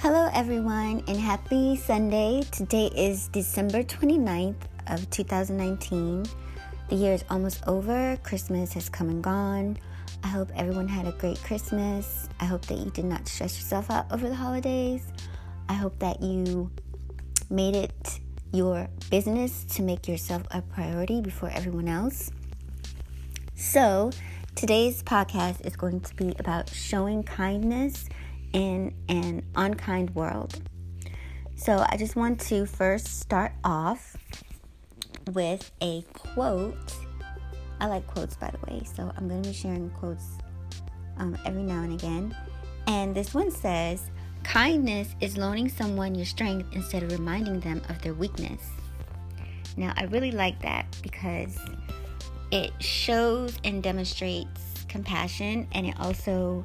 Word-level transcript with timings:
Hello, 0.00 0.28
everyone, 0.34 1.02
and 1.08 1.16
happy 1.16 1.74
Sunday. 1.74 2.42
Today 2.52 2.88
is 2.94 3.28
December 3.28 3.82
29th 3.82 4.60
of 4.88 5.08
2019. 5.08 6.26
The 6.90 6.94
year 6.94 7.14
is 7.14 7.24
almost 7.30 7.66
over. 7.66 8.18
Christmas 8.22 8.74
has 8.74 8.90
come 8.90 9.08
and 9.08 9.24
gone. 9.24 9.78
I 10.22 10.28
hope 10.28 10.50
everyone 10.54 10.86
had 10.86 11.06
a 11.06 11.12
great 11.12 11.42
Christmas. 11.42 12.28
I 12.38 12.44
hope 12.44 12.66
that 12.66 12.76
you 12.76 12.90
did 12.90 13.06
not 13.06 13.26
stress 13.26 13.58
yourself 13.58 13.90
out 13.90 14.04
over 14.12 14.28
the 14.28 14.34
holidays. 14.34 15.02
I 15.70 15.72
hope 15.72 15.98
that 16.00 16.22
you 16.22 16.70
made 17.48 17.74
it 17.74 18.20
your 18.52 18.88
business 19.10 19.64
to 19.76 19.82
make 19.82 20.06
yourself 20.06 20.42
a 20.50 20.60
priority 20.60 21.22
before 21.22 21.48
everyone 21.48 21.88
else. 21.88 22.30
So, 23.54 24.10
today's 24.54 25.02
podcast 25.02 25.64
is 25.66 25.74
going 25.74 26.00
to 26.02 26.14
be 26.16 26.34
about 26.38 26.68
showing 26.68 27.22
kindness 27.22 28.10
in 28.56 28.94
an 29.10 29.44
unkind 29.54 30.14
world. 30.14 30.62
So, 31.56 31.84
I 31.90 31.98
just 31.98 32.16
want 32.16 32.40
to 32.42 32.64
first 32.64 33.20
start 33.20 33.52
off 33.62 34.16
with 35.32 35.70
a 35.82 36.02
quote. 36.14 36.94
I 37.80 37.86
like 37.86 38.06
quotes, 38.06 38.34
by 38.36 38.50
the 38.50 38.58
way, 38.70 38.82
so 38.84 39.12
I'm 39.14 39.28
going 39.28 39.42
to 39.42 39.48
be 39.50 39.54
sharing 39.54 39.90
quotes 39.90 40.24
um, 41.18 41.36
every 41.44 41.62
now 41.62 41.82
and 41.82 41.92
again. 41.92 42.34
And 42.86 43.14
this 43.14 43.34
one 43.34 43.50
says, 43.50 44.10
Kindness 44.42 45.14
is 45.20 45.36
loaning 45.36 45.68
someone 45.68 46.14
your 46.14 46.24
strength 46.24 46.68
instead 46.72 47.02
of 47.02 47.12
reminding 47.12 47.60
them 47.60 47.82
of 47.90 48.00
their 48.00 48.14
weakness. 48.14 48.62
Now, 49.76 49.92
I 49.98 50.04
really 50.04 50.30
like 50.30 50.62
that 50.62 50.86
because 51.02 51.58
it 52.50 52.72
shows 52.82 53.58
and 53.64 53.82
demonstrates 53.82 54.86
compassion 54.88 55.68
and 55.72 55.86
it 55.86 56.00
also 56.00 56.64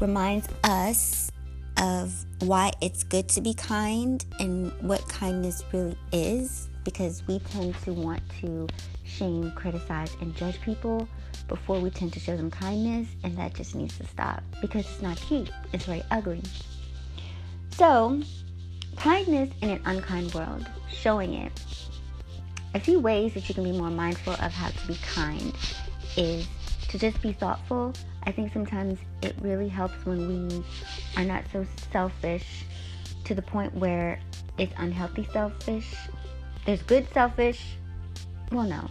reminds 0.00 0.48
us 0.64 1.30
of 1.76 2.12
why 2.40 2.70
it's 2.80 3.04
good 3.04 3.28
to 3.28 3.40
be 3.40 3.54
kind 3.54 4.24
and 4.38 4.72
what 4.82 5.06
kindness 5.08 5.62
really 5.72 5.96
is 6.12 6.68
because 6.84 7.26
we 7.26 7.38
tend 7.38 7.74
to 7.82 7.92
want 7.92 8.22
to 8.40 8.66
shame, 9.04 9.52
criticize, 9.52 10.14
and 10.20 10.34
judge 10.34 10.60
people 10.62 11.06
before 11.48 11.80
we 11.80 11.90
tend 11.90 12.12
to 12.12 12.20
show 12.20 12.36
them 12.36 12.50
kindness, 12.50 13.08
and 13.24 13.36
that 13.36 13.54
just 13.54 13.74
needs 13.74 13.98
to 13.98 14.06
stop 14.06 14.42
because 14.60 14.86
it's 14.86 15.02
not 15.02 15.16
cute, 15.18 15.50
it's 15.72 15.84
very 15.84 16.02
ugly. 16.10 16.42
So, 17.70 18.22
kindness 18.96 19.50
in 19.60 19.70
an 19.70 19.80
unkind 19.84 20.32
world, 20.32 20.66
showing 20.88 21.34
it. 21.34 21.52
A 22.74 22.80
few 22.80 23.00
ways 23.00 23.34
that 23.34 23.48
you 23.48 23.54
can 23.54 23.64
be 23.64 23.72
more 23.72 23.90
mindful 23.90 24.34
of 24.34 24.52
how 24.52 24.68
to 24.68 24.86
be 24.86 24.94
kind 25.02 25.52
is 26.16 26.46
to 26.88 26.98
just 26.98 27.20
be 27.20 27.32
thoughtful. 27.32 27.94
I 28.24 28.32
think 28.32 28.52
sometimes 28.52 28.98
it 29.22 29.34
really 29.40 29.68
helps 29.68 30.04
when 30.04 30.28
we 30.28 30.64
are 31.16 31.24
not 31.24 31.44
so 31.52 31.66
selfish 31.92 32.64
to 33.24 33.34
the 33.34 33.42
point 33.42 33.74
where 33.74 34.20
it's 34.58 34.74
unhealthy 34.76 35.26
selfish. 35.32 35.94
There's 36.66 36.82
good 36.82 37.08
selfish. 37.12 37.76
Well, 38.52 38.64
no. 38.64 38.88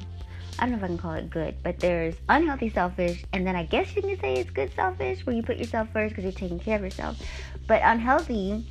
I 0.58 0.63
don't 0.63 0.71
know 0.71 0.77
if 0.77 0.83
I 0.83 0.88
can 0.88 0.97
call 0.97 1.13
it 1.13 1.30
good, 1.30 1.55
but 1.63 1.80
there's 1.80 2.16
unhealthy 2.27 2.69
selfish, 2.69 3.23
and 3.31 3.47
then 3.47 3.55
I 3.55 3.63
guess 3.63 3.95
you 3.95 4.02
can 4.02 4.19
say 4.19 4.36
it's 4.36 4.49
good 4.49 4.73
selfish, 4.75 5.25
where 5.25 5.36
you 5.36 5.41
put 5.41 5.58
yourself 5.58 5.88
first 5.93 6.09
because 6.09 6.25
you're 6.25 6.33
taking 6.33 6.59
care 6.59 6.75
of 6.75 6.83
yourself. 6.83 7.17
But 7.66 7.81
unhealthy, 7.83 8.66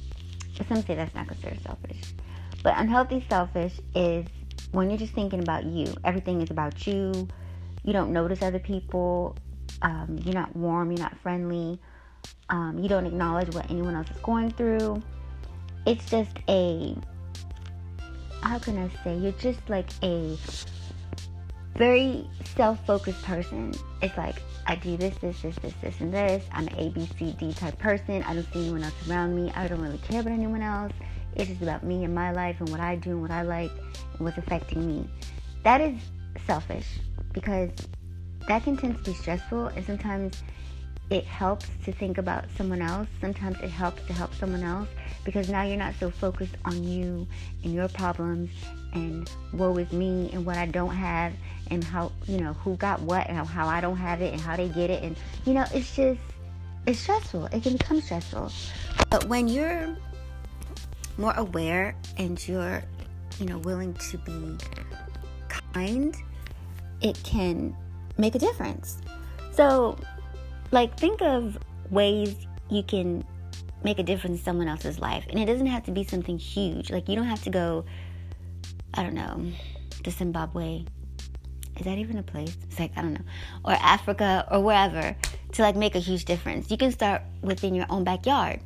some 0.68 0.82
say 0.82 0.96
that's 0.96 1.14
not 1.14 1.28
considered 1.28 1.62
selfish. 1.62 2.14
But 2.62 2.74
unhealthy 2.76 3.24
selfish 3.28 3.80
is 3.94 4.26
when 4.72 4.90
you're 4.90 4.98
just 4.98 5.14
thinking 5.14 5.40
about 5.40 5.64
you. 5.64 5.94
Everything 6.04 6.42
is 6.42 6.50
about 6.50 6.86
you. 6.86 7.28
You 7.84 7.92
don't 7.92 8.12
notice 8.12 8.42
other 8.42 8.58
people. 8.58 9.36
Um, 9.82 10.18
you're 10.24 10.34
not 10.34 10.54
warm. 10.56 10.90
You're 10.90 11.00
not 11.00 11.16
friendly. 11.18 11.78
Um, 12.50 12.78
you 12.78 12.88
don't 12.88 13.06
acknowledge 13.06 13.54
what 13.54 13.70
anyone 13.70 13.94
else 13.94 14.10
is 14.10 14.16
going 14.22 14.50
through. 14.50 15.02
It's 15.86 16.08
just 16.10 16.36
a, 16.48 16.96
how 18.42 18.58
can 18.58 18.78
I 18.78 19.04
say? 19.04 19.16
You're 19.16 19.32
just 19.32 19.60
like 19.68 19.88
a 20.02 20.36
very 21.76 22.28
self-focused 22.56 23.22
person. 23.22 23.72
It's 24.02 24.16
like 24.16 24.42
I 24.66 24.76
do 24.76 24.96
this, 24.96 25.16
this, 25.18 25.40
this, 25.40 25.54
this, 25.56 25.74
this, 25.80 26.00
and 26.00 26.12
this. 26.12 26.44
I'm 26.52 26.66
an 26.66 26.74
A, 26.76 26.90
B, 26.90 27.08
C, 27.18 27.34
D 27.38 27.54
type 27.54 27.78
person. 27.78 28.22
I 28.24 28.34
don't 28.34 28.52
see 28.52 28.62
anyone 28.62 28.82
else 28.82 28.94
around 29.08 29.34
me. 29.34 29.52
I 29.54 29.68
don't 29.68 29.80
really 29.80 29.98
care 29.98 30.20
about 30.20 30.32
anyone 30.32 30.62
else. 30.62 30.92
It's 31.36 31.48
just 31.48 31.62
about 31.62 31.84
me 31.84 32.04
and 32.04 32.14
my 32.14 32.32
life 32.32 32.56
and 32.60 32.68
what 32.68 32.80
I 32.80 32.96
do 32.96 33.12
and 33.12 33.22
what 33.22 33.30
I 33.30 33.42
like 33.42 33.70
and 34.14 34.20
what's 34.20 34.38
affecting 34.38 34.86
me. 34.86 35.08
That 35.62 35.80
is 35.80 35.98
selfish 36.46 36.86
because 37.32 37.70
that 38.48 38.64
can 38.64 38.76
tend 38.76 38.96
to 38.96 39.02
be 39.04 39.14
stressful 39.14 39.66
and 39.68 39.84
sometimes 39.84 40.42
it 41.10 41.24
helps 41.24 41.66
to 41.84 41.92
think 41.92 42.18
about 42.18 42.44
someone 42.56 42.82
else. 42.82 43.08
Sometimes 43.20 43.58
it 43.62 43.70
helps 43.70 44.02
to 44.06 44.12
help 44.12 44.34
someone 44.34 44.62
else 44.62 44.88
because 45.24 45.48
now 45.48 45.62
you're 45.62 45.78
not 45.78 45.94
so 45.98 46.10
focused 46.10 46.54
on 46.64 46.84
you 46.84 47.26
and 47.64 47.72
your 47.72 47.88
problems 47.88 48.50
and 48.92 49.30
woe 49.54 49.76
is 49.78 49.90
me 49.92 50.30
and 50.32 50.44
what 50.44 50.56
I 50.56 50.66
don't 50.66 50.94
have 50.94 51.32
and 51.70 51.82
how, 51.82 52.12
you 52.26 52.38
know, 52.38 52.52
who 52.54 52.76
got 52.76 53.00
what 53.00 53.26
and 53.28 53.38
how 53.46 53.68
I 53.68 53.80
don't 53.80 53.96
have 53.96 54.20
it 54.20 54.32
and 54.32 54.40
how 54.40 54.56
they 54.56 54.68
get 54.68 54.90
it. 54.90 55.02
And, 55.02 55.16
you 55.46 55.54
know, 55.54 55.64
it's 55.72 55.96
just, 55.96 56.20
it's 56.86 56.98
stressful. 56.98 57.46
It 57.46 57.62
can 57.62 57.76
become 57.76 58.00
stressful. 58.00 58.52
But 59.10 59.24
when 59.26 59.48
you're 59.48 59.96
more 61.16 61.34
aware 61.36 61.94
and 62.18 62.46
you're, 62.46 62.82
you 63.38 63.46
know, 63.46 63.58
willing 63.58 63.94
to 64.10 64.18
be 64.18 64.58
kind, 65.72 66.14
it 67.00 67.18
can 67.24 67.74
make 68.18 68.34
a 68.34 68.38
difference. 68.38 68.98
So, 69.52 69.96
like, 70.70 70.98
think 70.98 71.22
of 71.22 71.58
ways 71.90 72.36
you 72.68 72.82
can 72.82 73.24
make 73.82 73.98
a 73.98 74.02
difference 74.02 74.38
in 74.38 74.44
someone 74.44 74.68
else's 74.68 74.98
life. 74.98 75.24
And 75.30 75.38
it 75.38 75.46
doesn't 75.46 75.66
have 75.66 75.84
to 75.84 75.92
be 75.92 76.04
something 76.04 76.38
huge. 76.38 76.90
Like, 76.90 77.08
you 77.08 77.16
don't 77.16 77.26
have 77.26 77.42
to 77.44 77.50
go, 77.50 77.84
I 78.94 79.02
don't 79.02 79.14
know, 79.14 79.50
to 80.02 80.10
Zimbabwe. 80.10 80.84
Is 81.78 81.84
that 81.84 81.98
even 81.98 82.18
a 82.18 82.22
place? 82.22 82.56
It's 82.64 82.78
like, 82.78 82.92
I 82.96 83.02
don't 83.02 83.14
know. 83.14 83.24
Or 83.64 83.72
Africa 83.72 84.46
or 84.50 84.60
wherever 84.60 85.16
to 85.52 85.62
like 85.62 85.76
make 85.76 85.94
a 85.94 86.00
huge 86.00 86.24
difference. 86.24 86.70
You 86.70 86.76
can 86.76 86.92
start 86.92 87.22
within 87.40 87.74
your 87.74 87.86
own 87.88 88.04
backyard. 88.04 88.60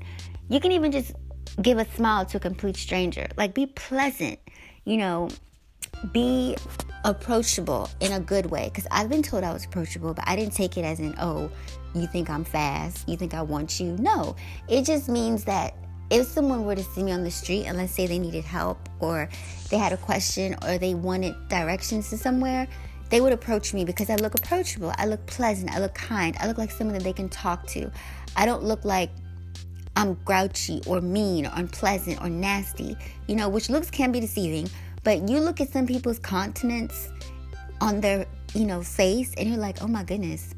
You 0.48 0.60
can 0.60 0.72
even 0.72 0.90
just 0.92 1.12
give 1.60 1.78
a 1.78 1.84
smile 1.92 2.24
to 2.26 2.38
a 2.38 2.40
complete 2.40 2.76
stranger. 2.76 3.28
Like, 3.36 3.54
be 3.54 3.66
pleasant, 3.66 4.38
you 4.84 4.96
know, 4.96 5.28
be 6.12 6.56
approachable 7.04 7.90
in 8.00 8.12
a 8.12 8.20
good 8.20 8.46
way. 8.46 8.64
Because 8.64 8.86
I've 8.90 9.08
been 9.08 9.22
told 9.22 9.44
I 9.44 9.52
was 9.52 9.64
approachable, 9.64 10.14
but 10.14 10.26
I 10.26 10.36
didn't 10.36 10.54
take 10.54 10.76
it 10.76 10.84
as 10.84 11.00
an 11.00 11.14
oh, 11.20 11.50
you 11.94 12.06
think 12.06 12.30
I'm 12.30 12.44
fast, 12.44 13.08
you 13.08 13.16
think 13.16 13.34
I 13.34 13.42
want 13.42 13.80
you. 13.80 13.96
No, 13.98 14.36
it 14.68 14.84
just 14.84 15.08
means 15.08 15.44
that 15.44 15.74
if 16.10 16.26
someone 16.26 16.64
were 16.64 16.74
to 16.74 16.82
see 16.82 17.02
me 17.02 17.12
on 17.12 17.24
the 17.24 17.30
street 17.30 17.64
and 17.64 17.78
let's 17.78 17.92
say 17.92 18.06
they 18.06 18.18
needed 18.18 18.44
help 18.44 18.88
or 19.00 19.28
they 19.70 19.78
had 19.78 19.92
a 19.92 19.96
question 19.96 20.54
or 20.66 20.76
they 20.76 20.94
wanted 20.94 21.34
directions 21.48 22.10
to 22.10 22.18
somewhere, 22.18 22.68
they 23.08 23.20
would 23.20 23.32
approach 23.32 23.74
me 23.74 23.84
because 23.84 24.10
I 24.10 24.16
look 24.16 24.34
approachable. 24.34 24.92
I 24.96 25.06
look 25.06 25.24
pleasant. 25.26 25.74
I 25.74 25.80
look 25.80 25.94
kind. 25.94 26.36
I 26.40 26.46
look 26.46 26.58
like 26.58 26.70
someone 26.70 26.94
that 26.94 27.04
they 27.04 27.12
can 27.12 27.28
talk 27.28 27.66
to. 27.68 27.90
I 28.36 28.46
don't 28.46 28.62
look 28.62 28.84
like 28.84 29.10
I'm 29.96 30.14
grouchy 30.24 30.82
or 30.86 31.00
mean 31.00 31.46
or 31.46 31.52
unpleasant 31.54 32.20
or 32.22 32.28
nasty, 32.28 32.96
you 33.26 33.36
know, 33.36 33.48
which 33.48 33.68
looks 33.68 33.90
can 33.90 34.12
be 34.12 34.20
deceiving. 34.20 34.68
But 35.04 35.28
you 35.28 35.40
look 35.40 35.60
at 35.60 35.70
some 35.72 35.86
people's 35.86 36.18
countenance 36.18 37.08
on 37.80 38.00
their, 38.00 38.26
you 38.54 38.64
know, 38.64 38.82
face 38.82 39.34
and 39.36 39.48
you're 39.48 39.58
like, 39.58 39.82
oh 39.82 39.88
my 39.88 40.04
goodness, 40.04 40.54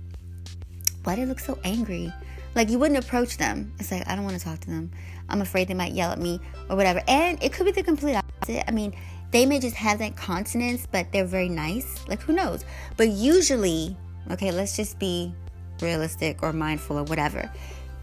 why 1.04 1.14
do 1.14 1.22
they 1.22 1.26
look 1.26 1.40
so 1.40 1.58
angry? 1.64 2.12
Like 2.54 2.70
you 2.70 2.78
wouldn't 2.78 3.02
approach 3.02 3.36
them. 3.36 3.72
It's 3.78 3.90
like 3.90 4.06
I 4.06 4.14
don't 4.14 4.24
want 4.24 4.38
to 4.38 4.44
talk 4.44 4.60
to 4.60 4.70
them. 4.70 4.90
I'm 5.28 5.40
afraid 5.40 5.68
they 5.68 5.74
might 5.74 5.92
yell 5.92 6.10
at 6.10 6.18
me 6.18 6.40
or 6.68 6.76
whatever. 6.76 7.02
And 7.08 7.42
it 7.42 7.52
could 7.52 7.66
be 7.66 7.72
the 7.72 7.82
complete 7.82 8.14
opposite. 8.14 8.68
I 8.68 8.70
mean, 8.70 8.94
they 9.30 9.46
may 9.46 9.58
just 9.58 9.74
have 9.76 9.98
that 9.98 10.16
consonance, 10.16 10.86
but 10.90 11.10
they're 11.10 11.24
very 11.24 11.48
nice. 11.48 12.06
Like 12.06 12.20
who 12.20 12.32
knows? 12.32 12.64
But 12.96 13.08
usually, 13.08 13.96
okay, 14.30 14.52
let's 14.52 14.76
just 14.76 14.98
be 14.98 15.34
realistic 15.80 16.42
or 16.42 16.52
mindful 16.52 16.98
or 16.98 17.04
whatever. 17.04 17.50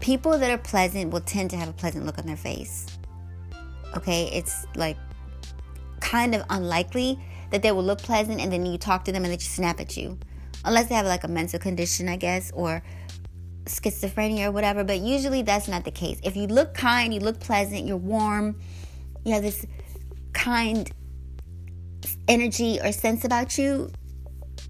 People 0.00 0.36
that 0.36 0.50
are 0.50 0.58
pleasant 0.58 1.12
will 1.12 1.20
tend 1.20 1.50
to 1.50 1.56
have 1.56 1.68
a 1.68 1.72
pleasant 1.72 2.04
look 2.04 2.18
on 2.18 2.26
their 2.26 2.36
face. 2.36 2.86
Okay, 3.96 4.24
it's 4.32 4.66
like 4.74 4.96
kind 6.12 6.34
of 6.34 6.44
unlikely 6.50 7.18
that 7.50 7.62
they 7.62 7.72
will 7.72 7.82
look 7.82 7.98
pleasant 7.98 8.38
and 8.38 8.52
then 8.52 8.66
you 8.66 8.76
talk 8.76 9.02
to 9.04 9.12
them 9.12 9.24
and 9.24 9.32
they 9.32 9.36
just 9.38 9.54
snap 9.54 9.80
at 9.80 9.96
you 9.96 10.18
unless 10.66 10.88
they 10.88 10.94
have 10.94 11.06
like 11.06 11.24
a 11.24 11.28
mental 11.28 11.58
condition, 11.58 12.06
I 12.06 12.16
guess, 12.16 12.50
or 12.52 12.82
schizophrenia 13.64 14.46
or 14.46 14.52
whatever. 14.52 14.84
But 14.84 15.00
usually 15.00 15.40
that's 15.42 15.68
not 15.68 15.84
the 15.84 15.90
case. 15.90 16.20
If 16.22 16.36
you 16.36 16.46
look 16.46 16.74
kind, 16.74 17.14
you 17.14 17.20
look 17.20 17.40
pleasant, 17.40 17.86
you're 17.86 17.96
warm, 17.96 18.60
you 19.24 19.32
have 19.32 19.42
this 19.42 19.64
kind 20.34 20.90
energy 22.28 22.78
or 22.82 22.92
sense 22.92 23.24
about 23.24 23.56
you, 23.56 23.90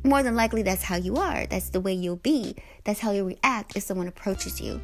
more 0.05 0.23
than 0.23 0.37
likely 0.37 0.62
that's 0.62 0.85
how 0.85 0.97
you 0.97 1.17
are. 1.17 1.47
That's 1.47 1.71
the 1.71 1.81
way 1.81 1.93
you'll 1.93 2.17
be. 2.17 2.55
That's 2.85 3.00
how 3.00 3.11
you 3.11 3.25
react 3.25 3.77
if 3.77 3.83
someone 3.83 4.06
approaches 4.06 4.61
you. 4.61 4.81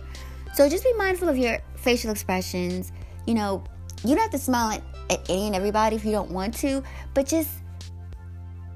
So 0.55 0.69
just 0.69 0.83
be 0.83 0.93
mindful 0.95 1.29
of 1.29 1.37
your 1.37 1.59
facial 1.77 2.11
expressions. 2.11 2.91
You 3.27 3.35
know, 3.35 3.63
you 4.05 4.17
don't 4.17 4.23
have 4.23 4.31
to 4.33 4.39
smile 4.39 4.73
at, 4.73 4.83
at 5.11 5.29
any 5.29 5.47
and 5.47 5.55
everybody 5.55 5.97
if 5.97 6.05
you 6.05 6.13
don't 6.13 6.31
want 6.31 6.55
to, 6.59 6.83
but 7.15 7.27
just 7.27 7.51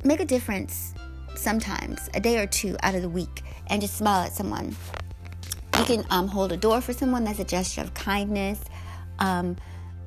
make 0.04 0.20
a 0.20 0.24
difference 0.24 0.94
sometimes, 1.34 2.08
a 2.14 2.20
day 2.20 2.38
or 2.38 2.46
two 2.46 2.76
out 2.82 2.94
of 2.94 3.02
the 3.02 3.08
week, 3.08 3.42
and 3.68 3.80
just 3.80 3.96
smile 3.96 4.24
at 4.24 4.32
someone. 4.32 4.76
You 5.78 5.84
can 5.84 6.04
um, 6.10 6.28
hold 6.28 6.52
a 6.52 6.56
door 6.56 6.80
for 6.80 6.92
someone, 6.92 7.24
that's 7.24 7.38
a 7.38 7.44
gesture 7.44 7.80
of 7.80 7.94
kindness. 7.94 8.60
Um, 9.18 9.56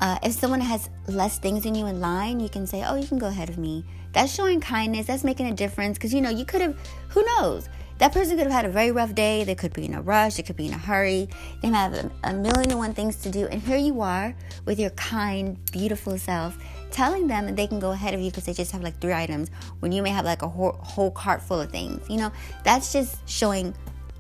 uh, 0.02 0.20
if 0.24 0.34
someone 0.34 0.62
has 0.62 0.90
less 1.08 1.40
things 1.40 1.64
than 1.64 1.74
you 1.74 1.86
in 1.86 2.02
line, 2.02 2.40
you 2.40 2.50
can 2.50 2.68
say, 2.68 2.84
"Oh, 2.86 2.96
you 2.96 3.08
can 3.08 3.18
go 3.18 3.28
ahead 3.28 3.50
of 3.50 3.58
me." 3.58 3.86
That's 4.12 4.34
showing 4.34 4.60
kindness. 4.60 5.08
That's 5.08 5.24
making 5.24 5.48
a 5.48 5.54
difference 5.54 5.98
because 5.98 6.14
you 6.14 6.22
know 6.22 6.30
you 6.30 6.46
could 6.46 6.62
have. 6.62 6.78
Who 7.10 7.24
knows? 7.24 7.70
That 7.98 8.12
person 8.12 8.38
could 8.38 8.48
have 8.48 8.52
had 8.52 8.66
a 8.66 8.70
very 8.70 8.92
rough 8.92 9.16
day. 9.16 9.44
They 9.46 9.56
could 9.56 9.74
be 9.74 9.86
in 9.86 9.94
a 9.94 10.02
rush. 10.02 10.36
They 10.36 10.44
could 10.44 10.58
be 10.58 10.68
in 10.68 10.74
a 10.74 10.78
hurry. 10.78 11.30
They 11.62 11.70
might 11.70 11.78
have 11.78 11.94
a, 11.94 12.12
a 12.24 12.34
million 12.34 12.72
and 12.72 12.78
one 12.78 12.94
things 12.94 13.16
to 13.18 13.30
do. 13.30 13.48
And 13.48 13.62
here 13.62 13.78
you 13.78 14.02
are 14.02 14.36
with 14.66 14.80
your 14.80 14.90
kind, 14.92 15.58
beautiful 15.72 16.18
self 16.18 16.58
telling 16.92 17.28
them 17.28 17.46
that 17.46 17.56
they 17.56 17.68
can 17.68 17.80
go 17.80 17.92
ahead 17.92 18.14
of 18.14 18.22
you 18.22 18.32
because 18.32 18.46
they 18.46 18.54
just 18.54 18.72
have 18.72 18.82
like 18.82 19.00
three 19.00 19.14
items 19.14 19.50
when 19.80 19.92
you 19.92 20.02
may 20.02 20.10
have 20.10 20.24
like 20.26 20.42
a 20.42 20.48
whole, 20.48 20.74
whole 20.82 21.12
cart 21.12 21.42
full 21.42 21.60
of 21.60 21.70
things. 21.70 22.10
You 22.10 22.18
know, 22.18 22.32
that's 22.64 22.92
just 22.94 23.18
showing 23.30 23.74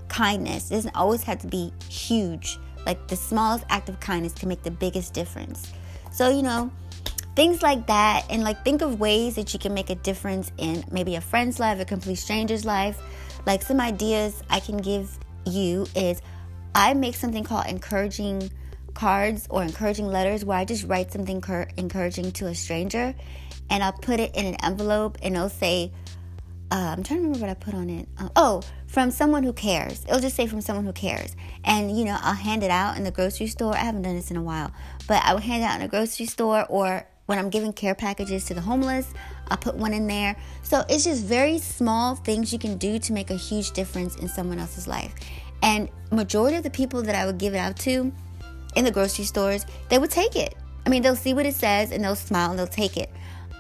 kindness. 0.07 0.71
It 0.71 0.75
doesn't 0.75 0.95
always 0.95 1.23
have 1.23 1.39
to 1.39 1.47
be 1.47 1.73
huge. 1.89 2.57
Like 2.85 3.07
the 3.07 3.15
smallest 3.15 3.65
act 3.69 3.89
of 3.89 3.99
kindness 3.99 4.33
can 4.33 4.49
make 4.49 4.63
the 4.63 4.71
biggest 4.71 5.13
difference. 5.13 5.71
So, 6.11 6.29
you 6.29 6.43
know, 6.43 6.71
things 7.35 7.61
like 7.61 7.87
that. 7.87 8.25
And 8.29 8.43
like 8.43 8.63
think 8.63 8.81
of 8.81 8.99
ways 8.99 9.35
that 9.35 9.53
you 9.53 9.59
can 9.59 9.73
make 9.73 9.89
a 9.89 9.95
difference 9.95 10.51
in 10.57 10.83
maybe 10.91 11.15
a 11.15 11.21
friend's 11.21 11.59
life, 11.59 11.79
a 11.79 11.85
complete 11.85 12.15
stranger's 12.15 12.65
life. 12.65 13.01
Like 13.45 13.61
some 13.61 13.79
ideas 13.79 14.41
I 14.49 14.59
can 14.59 14.77
give 14.77 15.17
you 15.45 15.85
is 15.95 16.21
I 16.73 16.93
make 16.93 17.15
something 17.15 17.43
called 17.43 17.67
encouraging 17.67 18.51
cards 18.93 19.47
or 19.49 19.61
encouraging 19.61 20.07
letters 20.07 20.43
where 20.43 20.57
I 20.57 20.65
just 20.65 20.85
write 20.85 21.11
something 21.11 21.41
cur- 21.41 21.69
encouraging 21.77 22.31
to 22.33 22.47
a 22.47 22.55
stranger 22.55 23.13
and 23.69 23.83
I'll 23.83 23.93
put 23.93 24.19
it 24.19 24.35
in 24.35 24.45
an 24.45 24.55
envelope 24.63 25.17
and 25.21 25.35
it'll 25.35 25.49
say, 25.49 25.91
uh, 26.71 26.93
I'm 26.97 27.03
trying 27.03 27.19
to 27.19 27.27
remember 27.27 27.39
what 27.39 27.49
I 27.49 27.53
put 27.53 27.73
on 27.73 27.89
it. 27.89 28.07
Uh, 28.17 28.29
oh, 28.35 28.61
from 28.87 29.11
someone 29.11 29.43
who 29.43 29.53
cares. 29.53 30.03
It'll 30.05 30.19
just 30.19 30.35
say 30.35 30.47
from 30.47 30.61
someone 30.61 30.85
who 30.85 30.93
cares. 30.93 31.35
And, 31.63 31.97
you 31.97 32.05
know, 32.05 32.17
I'll 32.19 32.33
hand 32.33 32.63
it 32.63 32.71
out 32.71 32.97
in 32.97 33.03
the 33.03 33.11
grocery 33.11 33.47
store. 33.47 33.73
I 33.73 33.79
haven't 33.79 34.01
done 34.01 34.15
this 34.15 34.31
in 34.31 34.37
a 34.37 34.41
while, 34.41 34.71
but 35.07 35.23
I 35.23 35.33
will 35.33 35.41
hand 35.41 35.61
it 35.61 35.65
out 35.65 35.79
in 35.79 35.85
a 35.85 35.87
grocery 35.87 36.25
store 36.25 36.65
or 36.67 37.05
when 37.27 37.39
I'm 37.39 37.49
giving 37.49 37.73
care 37.73 37.95
packages 37.95 38.45
to 38.45 38.53
the 38.53 38.61
homeless, 38.61 39.11
I'll 39.47 39.57
put 39.57 39.75
one 39.75 39.93
in 39.93 40.07
there. 40.07 40.35
So 40.63 40.83
it's 40.89 41.03
just 41.03 41.23
very 41.23 41.59
small 41.59 42.15
things 42.15 42.51
you 42.51 42.59
can 42.59 42.77
do 42.77 42.99
to 42.99 43.13
make 43.13 43.29
a 43.29 43.35
huge 43.35 43.71
difference 43.71 44.15
in 44.17 44.27
someone 44.27 44.59
else's 44.59 44.87
life. 44.87 45.13
And 45.61 45.89
majority 46.11 46.57
of 46.57 46.63
the 46.63 46.69
people 46.69 47.01
that 47.03 47.15
I 47.15 47.25
would 47.25 47.37
give 47.37 47.53
it 47.53 47.57
out 47.57 47.77
to 47.77 48.11
in 48.75 48.85
the 48.85 48.91
grocery 48.91 49.25
stores, 49.25 49.65
they 49.89 49.99
would 49.99 50.11
take 50.11 50.35
it. 50.35 50.55
I 50.85 50.89
mean, 50.89 51.01
they'll 51.01 51.15
see 51.15 51.33
what 51.33 51.45
it 51.45 51.55
says 51.55 51.91
and 51.91 52.03
they'll 52.03 52.15
smile 52.15 52.51
and 52.51 52.59
they'll 52.59 52.67
take 52.67 52.97
it. 52.97 53.09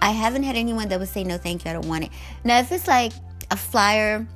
I 0.01 0.11
haven't 0.11 0.43
had 0.43 0.55
anyone 0.55 0.87
that 0.89 0.99
would 0.99 1.09
say 1.09 1.23
no, 1.23 1.37
thank 1.37 1.65
you, 1.65 1.71
I 1.71 1.73
don't 1.73 1.87
want 1.87 2.03
it. 2.03 2.11
Now, 2.43 2.59
if 2.59 2.71
it's 2.71 2.87
like 2.87 3.13
a 3.49 3.57
flyer 3.57 4.27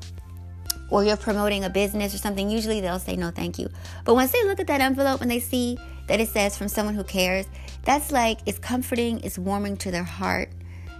or 0.90 1.04
you're 1.04 1.18
promoting 1.18 1.63
a 1.63 1.69
business 1.69 2.16
or 2.16 2.18
something, 2.18 2.50
usually 2.50 2.81
they'll 2.81 2.98
say 2.98 3.16
no, 3.16 3.30
thank 3.30 3.60
you. 3.60 3.69
But 4.06 4.16
once 4.16 4.31
they 4.31 4.44
look 4.46 4.60
at 4.60 4.68
that 4.68 4.81
envelope 4.81 5.22
and 5.22 5.30
they 5.30 5.40
see 5.40 5.78
that 6.07 6.19
it 6.19 6.30
says 6.30 6.57
from 6.57 6.68
someone 6.68 6.96
who 6.96 7.04
cares, 7.04 7.46
that's 7.84 8.12
like 8.12 8.40
it's 8.46 8.57
comforting, 8.57 9.19
it's 9.19 9.38
warming 9.38 9.78
to 9.78 9.92
their 9.92 10.04
heart. 10.04 10.50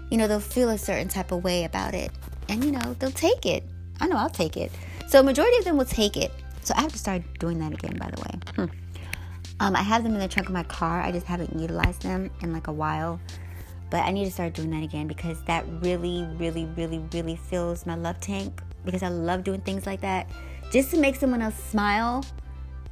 You 0.10 0.18
know, 0.18 0.28
they'll 0.28 0.40
feel 0.40 0.70
a 0.70 0.78
certain 0.78 1.08
type 1.08 1.32
of 1.32 1.44
way 1.44 1.64
about 1.64 1.94
it. 1.94 2.12
And 2.48 2.64
you 2.64 2.72
know, 2.72 2.96
they'll 3.00 3.12
take 3.12 3.46
it. 3.46 3.64
I 4.00 4.08
know 4.08 4.18
I'll 4.18 4.30
take 4.30 4.58
it. 4.58 4.72
So 5.08 5.22
majority 5.22 5.58
of 5.58 5.66
them 5.66 5.78
will 5.78 5.86
take 5.86 6.18
it. 6.18 6.32
So 6.62 6.74
I 6.76 6.82
have 6.82 6.92
to 6.92 7.00
start 7.00 7.22
doing 7.40 7.60
that 7.60 7.74
again, 7.74 7.98
by 7.98 8.10
the 8.12 8.22
way. 8.22 8.40
Hmm. 8.56 8.80
Um, 9.60 9.76
I 9.76 9.82
have 9.82 10.04
them 10.04 10.14
in 10.14 10.20
the 10.20 10.28
trunk 10.28 10.48
of 10.48 10.54
my 10.54 10.64
car. 10.64 11.02
I 11.02 11.12
just 11.12 11.26
haven't 11.26 11.60
utilized 11.60 12.02
them 12.02 12.32
in 12.42 12.54
like 12.54 12.68
a 12.68 12.72
while. 12.72 13.20
But 13.90 14.06
I 14.06 14.12
need 14.12 14.26
to 14.26 14.32
start 14.32 14.54
doing 14.54 14.70
that 14.72 14.84
again 14.84 15.08
because 15.08 15.44
that 15.46 15.66
really, 15.82 16.24
really, 16.38 16.66
really, 16.78 17.00
really 17.12 17.36
fills 17.36 17.86
my 17.86 17.96
love 17.96 18.20
tank 18.20 18.62
because 18.86 19.04
I 19.04 19.10
love 19.10 19.44
doing 19.44 19.62
things 19.62 19.86
like 19.86 20.02
that. 20.02 20.30
Just 20.72 20.92
to 20.92 20.98
make 20.98 21.16
someone 21.16 21.42
else 21.42 21.56
smile 21.56 22.24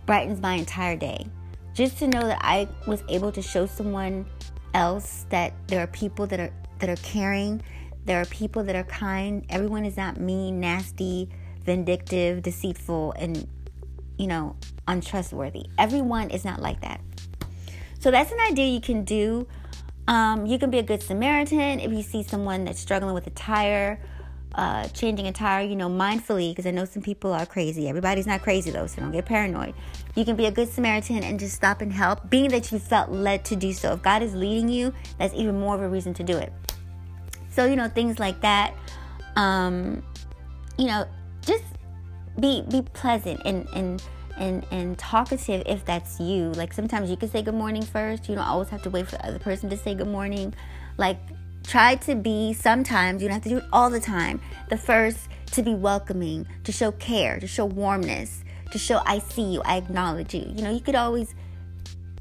brightens 0.05 0.41
my 0.41 0.55
entire 0.55 0.95
day. 0.95 1.25
Just 1.73 1.99
to 1.99 2.07
know 2.07 2.21
that 2.21 2.39
I 2.41 2.67
was 2.87 3.03
able 3.07 3.31
to 3.31 3.41
show 3.41 3.67
someone 3.67 4.25
else 4.73 5.25
that 5.29 5.53
there 5.67 5.81
are 5.81 5.87
people 5.87 6.25
that 6.27 6.39
are 6.39 6.51
that 6.79 6.89
are 6.89 6.95
caring, 6.97 7.61
there 8.05 8.21
are 8.21 8.25
people 8.25 8.63
that 8.63 8.75
are 8.75 8.83
kind. 8.83 9.45
Everyone 9.49 9.85
is 9.85 9.97
not 9.97 10.19
mean, 10.19 10.59
nasty, 10.59 11.29
vindictive, 11.63 12.41
deceitful, 12.41 13.13
and 13.17 13.47
you 14.17 14.27
know, 14.27 14.55
untrustworthy. 14.87 15.65
Everyone 15.77 16.29
is 16.31 16.43
not 16.43 16.61
like 16.61 16.81
that. 16.81 16.99
So 17.99 18.09
that's 18.09 18.31
an 18.31 18.39
idea 18.49 18.67
you 18.67 18.81
can 18.81 19.03
do. 19.03 19.47
Um, 20.07 20.45
you 20.45 20.57
can 20.57 20.71
be 20.71 20.79
a 20.79 20.83
good 20.83 21.03
Samaritan 21.03 21.79
if 21.79 21.91
you 21.91 22.01
see 22.01 22.23
someone 22.23 22.65
that's 22.65 22.79
struggling 22.79 23.13
with 23.13 23.27
a 23.27 23.31
tire 23.31 23.99
uh, 24.57 24.87
changing 24.89 25.27
a 25.27 25.31
tire, 25.31 25.63
you 25.65 25.75
know, 25.75 25.87
mindfully, 25.87 26.51
because 26.51 26.65
I 26.65 26.71
know 26.71 26.85
some 26.85 27.03
people 27.03 27.31
are 27.31 27.45
crazy. 27.45 27.87
Everybody's 27.87 28.25
not 28.25 28.41
crazy 28.41 28.71
though, 28.71 28.87
so 28.87 29.01
don't 29.01 29.11
get 29.11 29.25
paranoid. 29.25 29.75
You 30.15 30.25
can 30.25 30.35
be 30.35 30.47
a 30.47 30.51
good 30.51 30.67
Samaritan 30.67 31.23
and 31.23 31.39
just 31.39 31.55
stop 31.55 31.81
and 31.81 31.93
help, 31.93 32.29
being 32.29 32.49
that 32.49 32.71
you 32.71 32.79
felt 32.79 33.11
led 33.11 33.45
to 33.45 33.55
do 33.55 33.71
so. 33.71 33.93
If 33.93 34.01
God 34.01 34.23
is 34.23 34.33
leading 34.33 34.67
you, 34.67 34.93
that's 35.19 35.33
even 35.35 35.59
more 35.59 35.75
of 35.75 35.81
a 35.81 35.89
reason 35.89 36.13
to 36.15 36.23
do 36.23 36.35
it. 36.35 36.51
So, 37.57 37.65
you 37.65 37.75
know, 37.75 37.89
things 37.89 38.19
like 38.19 38.39
that. 38.41 38.75
Um, 39.35 40.03
you 40.77 40.85
know, 40.85 41.07
just 41.41 41.63
be 42.39 42.61
be 42.69 42.83
pleasant 42.93 43.41
and 43.45 43.67
and 43.73 44.03
and 44.37 44.63
and 44.69 44.95
talkative 44.97 45.63
if 45.65 45.83
that's 45.83 46.19
you. 46.19 46.51
Like 46.51 46.71
sometimes 46.71 47.09
you 47.09 47.17
can 47.17 47.29
say 47.29 47.41
good 47.41 47.55
morning 47.55 47.81
first. 47.81 48.29
You 48.29 48.35
don't 48.35 48.47
always 48.47 48.69
have 48.69 48.83
to 48.83 48.91
wait 48.91 49.07
for 49.07 49.15
the 49.15 49.25
other 49.25 49.39
person 49.39 49.71
to 49.71 49.77
say 49.77 49.95
good 49.95 50.07
morning. 50.07 50.53
Like 50.97 51.17
Try 51.67 51.95
to 51.95 52.15
be 52.15 52.53
sometimes, 52.53 53.21
you 53.21 53.27
don't 53.27 53.33
have 53.33 53.43
to 53.43 53.49
do 53.49 53.57
it 53.57 53.65
all 53.73 53.89
the 53.89 53.99
time. 53.99 54.39
The 54.69 54.77
first 54.77 55.27
to 55.51 55.61
be 55.61 55.73
welcoming, 55.73 56.47
to 56.63 56.71
show 56.71 56.93
care, 56.93 57.41
to 57.41 57.47
show 57.47 57.65
warmness, 57.65 58.45
to 58.71 58.77
show 58.77 59.01
I 59.05 59.19
see 59.19 59.41
you, 59.41 59.61
I 59.65 59.75
acknowledge 59.75 60.33
you. 60.33 60.45
You 60.55 60.61
know, 60.61 60.71
you 60.71 60.79
could 60.79 60.95
always 60.95 61.35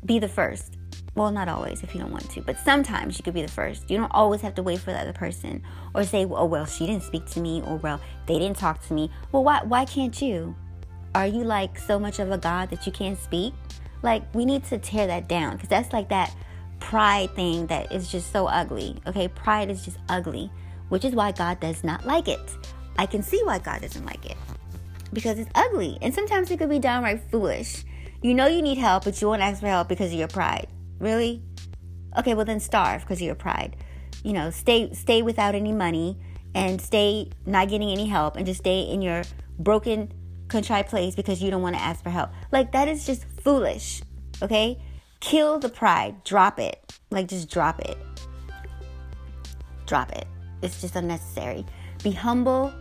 be 0.05 0.19
the 0.19 0.27
first. 0.27 0.76
Well, 1.17 1.31
not 1.31 1.49
always 1.49 1.83
if 1.83 1.95
you 1.95 2.01
don't 2.01 2.13
want 2.13 2.31
to, 2.31 2.43
but 2.43 2.59
sometimes 2.59 3.19
you 3.19 3.25
could 3.25 3.35
be 3.35 3.43
the 3.43 3.49
first. 3.49 3.91
You 3.91 3.97
don't 3.97 4.13
always 4.13 4.43
have 4.43 4.55
to 4.57 4.63
wait 4.63 4.81
for 4.81 4.93
the 4.93 5.01
other 5.01 5.15
person 5.15 5.63
or 5.95 6.05
say, 6.05 6.27
oh, 6.27 6.45
well, 6.45 6.67
she 6.67 6.87
didn't 6.87 7.05
speak 7.05 7.25
to 7.31 7.41
me 7.41 7.63
or, 7.67 7.77
well, 7.77 8.01
they 8.27 8.39
didn't 8.39 8.59
talk 8.59 8.87
to 8.87 8.93
me. 8.93 9.11
Well, 9.33 9.43
why, 9.43 9.63
why 9.65 9.87
can't 9.87 10.21
you? 10.21 10.55
Are 11.15 11.27
you 11.27 11.43
like 11.43 11.79
so 11.79 11.99
much 11.99 12.19
of 12.19 12.31
a 12.31 12.37
God 12.37 12.69
that 12.69 12.85
you 12.85 12.93
can't 12.93 13.19
speak? 13.19 13.55
Like, 14.03 14.23
we 14.35 14.45
need 14.45 14.65
to 14.65 14.77
tear 14.77 15.07
that 15.07 15.27
down 15.27 15.55
because 15.55 15.71
that's 15.71 15.93
like 15.93 16.11
that 16.11 16.35
pride 16.81 17.35
thing 17.35 17.67
that 17.69 17.91
is 17.91 18.13
just 18.13 18.31
so 18.31 18.47
ugly. 18.47 19.01
Okay, 19.07 19.27
pride 19.27 19.71
is 19.71 19.83
just 19.83 19.97
ugly, 20.11 20.53
which 20.91 21.07
is 21.07 21.15
why 21.15 21.33
God 21.33 21.61
does 21.61 21.83
not 21.83 22.05
like 22.05 22.29
it. 22.29 22.57
I 22.99 23.07
can 23.07 23.23
see 23.23 23.41
why 23.43 23.59
God 23.59 23.81
doesn't 23.81 24.05
like 24.05 24.27
it 24.27 24.37
because 25.13 25.39
it's 25.39 25.51
ugly, 25.55 25.97
and 26.03 26.13
sometimes 26.13 26.51
it 26.51 26.59
could 26.59 26.69
be 26.69 26.79
downright 26.79 27.23
foolish. 27.31 27.85
You 28.23 28.35
know 28.35 28.47
you 28.47 28.61
need 28.61 28.77
help, 28.77 29.05
but 29.05 29.21
you 29.21 29.29
won't 29.29 29.41
ask 29.41 29.61
for 29.61 29.67
help 29.67 29.89
because 29.89 30.13
of 30.13 30.19
your 30.19 30.29
pride. 30.29 30.69
Really? 30.99 31.43
Okay, 32.19 32.35
well 32.35 32.45
then 32.45 32.61
starve 32.61 33.03
because 33.03 33.19
of 33.19 33.27
your 33.27 33.35
pride. 33.35 33.77
You 34.23 34.33
know, 34.33 34.51
stay 34.51 34.93
stay 34.93 35.23
without 35.23 35.55
any 35.55 35.73
money 35.73 36.19
and 36.55 36.81
stay 36.81 37.31
not 37.45 37.69
getting 37.69 37.91
any 37.91 38.07
help 38.07 38.37
and 38.37 38.47
just 38.47 38.61
stay 38.61 38.81
in 38.81 39.03
your 39.03 39.23
broken 39.59 40.13
contrite 40.49 40.89
place 40.89 41.15
because 41.15 41.43
you 41.43 41.51
don't 41.51 41.63
want 41.63 41.77
to 41.77 41.83
ask 41.83 42.03
for 42.03 42.11
help. 42.11 42.31
Like 42.51 42.73
that 42.73 42.89
is 42.89 43.05
just 43.05 43.25
foolish. 43.43 44.03
Okay? 44.43 44.79
Kill 45.21 45.59
the 45.59 45.69
pride. 45.69 46.23
Drop 46.25 46.59
it. 46.59 46.93
Like, 47.11 47.29
just 47.29 47.51
drop 47.51 47.81
it. 47.81 47.97
Drop 49.87 50.13
it. 50.13 50.27
It's 50.63 50.81
just 50.81 50.97
unnecessary. 50.97 51.65
Be 52.03 52.11
humble. 52.11 52.73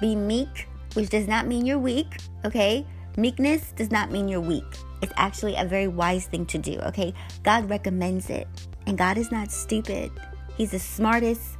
Be 0.00 0.16
meek, 0.16 0.68
which 0.94 1.10
does 1.10 1.28
not 1.28 1.46
mean 1.46 1.64
you're 1.64 1.78
weak, 1.78 2.16
okay? 2.44 2.86
Meekness 3.16 3.72
does 3.72 3.90
not 3.90 4.10
mean 4.10 4.28
you're 4.28 4.40
weak. 4.40 4.64
It's 5.02 5.12
actually 5.16 5.56
a 5.56 5.64
very 5.64 5.88
wise 5.88 6.26
thing 6.26 6.46
to 6.46 6.58
do, 6.58 6.78
okay? 6.80 7.12
God 7.42 7.68
recommends 7.68 8.30
it. 8.30 8.48
And 8.86 8.96
God 8.96 9.18
is 9.18 9.30
not 9.30 9.50
stupid. 9.50 10.10
He's 10.56 10.70
the 10.70 10.78
smartest 10.78 11.58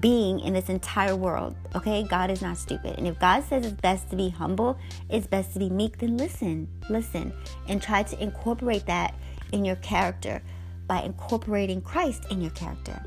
being 0.00 0.40
in 0.40 0.52
this 0.52 0.68
entire 0.68 1.14
world. 1.14 1.54
Okay, 1.74 2.02
God 2.02 2.30
is 2.30 2.42
not 2.42 2.58
stupid. 2.58 2.98
And 2.98 3.06
if 3.06 3.18
God 3.18 3.44
says 3.44 3.64
it's 3.64 3.80
best 3.80 4.10
to 4.10 4.16
be 4.16 4.28
humble, 4.28 4.76
it's 5.08 5.26
best 5.26 5.52
to 5.54 5.60
be 5.60 5.70
meek, 5.70 5.98
then 5.98 6.16
listen, 6.16 6.68
listen, 6.90 7.32
and 7.68 7.80
try 7.80 8.02
to 8.02 8.22
incorporate 8.22 8.84
that 8.86 9.14
in 9.52 9.64
your 9.64 9.76
character 9.76 10.42
by 10.88 11.02
incorporating 11.02 11.80
Christ 11.80 12.24
in 12.30 12.40
your 12.40 12.50
character. 12.50 13.00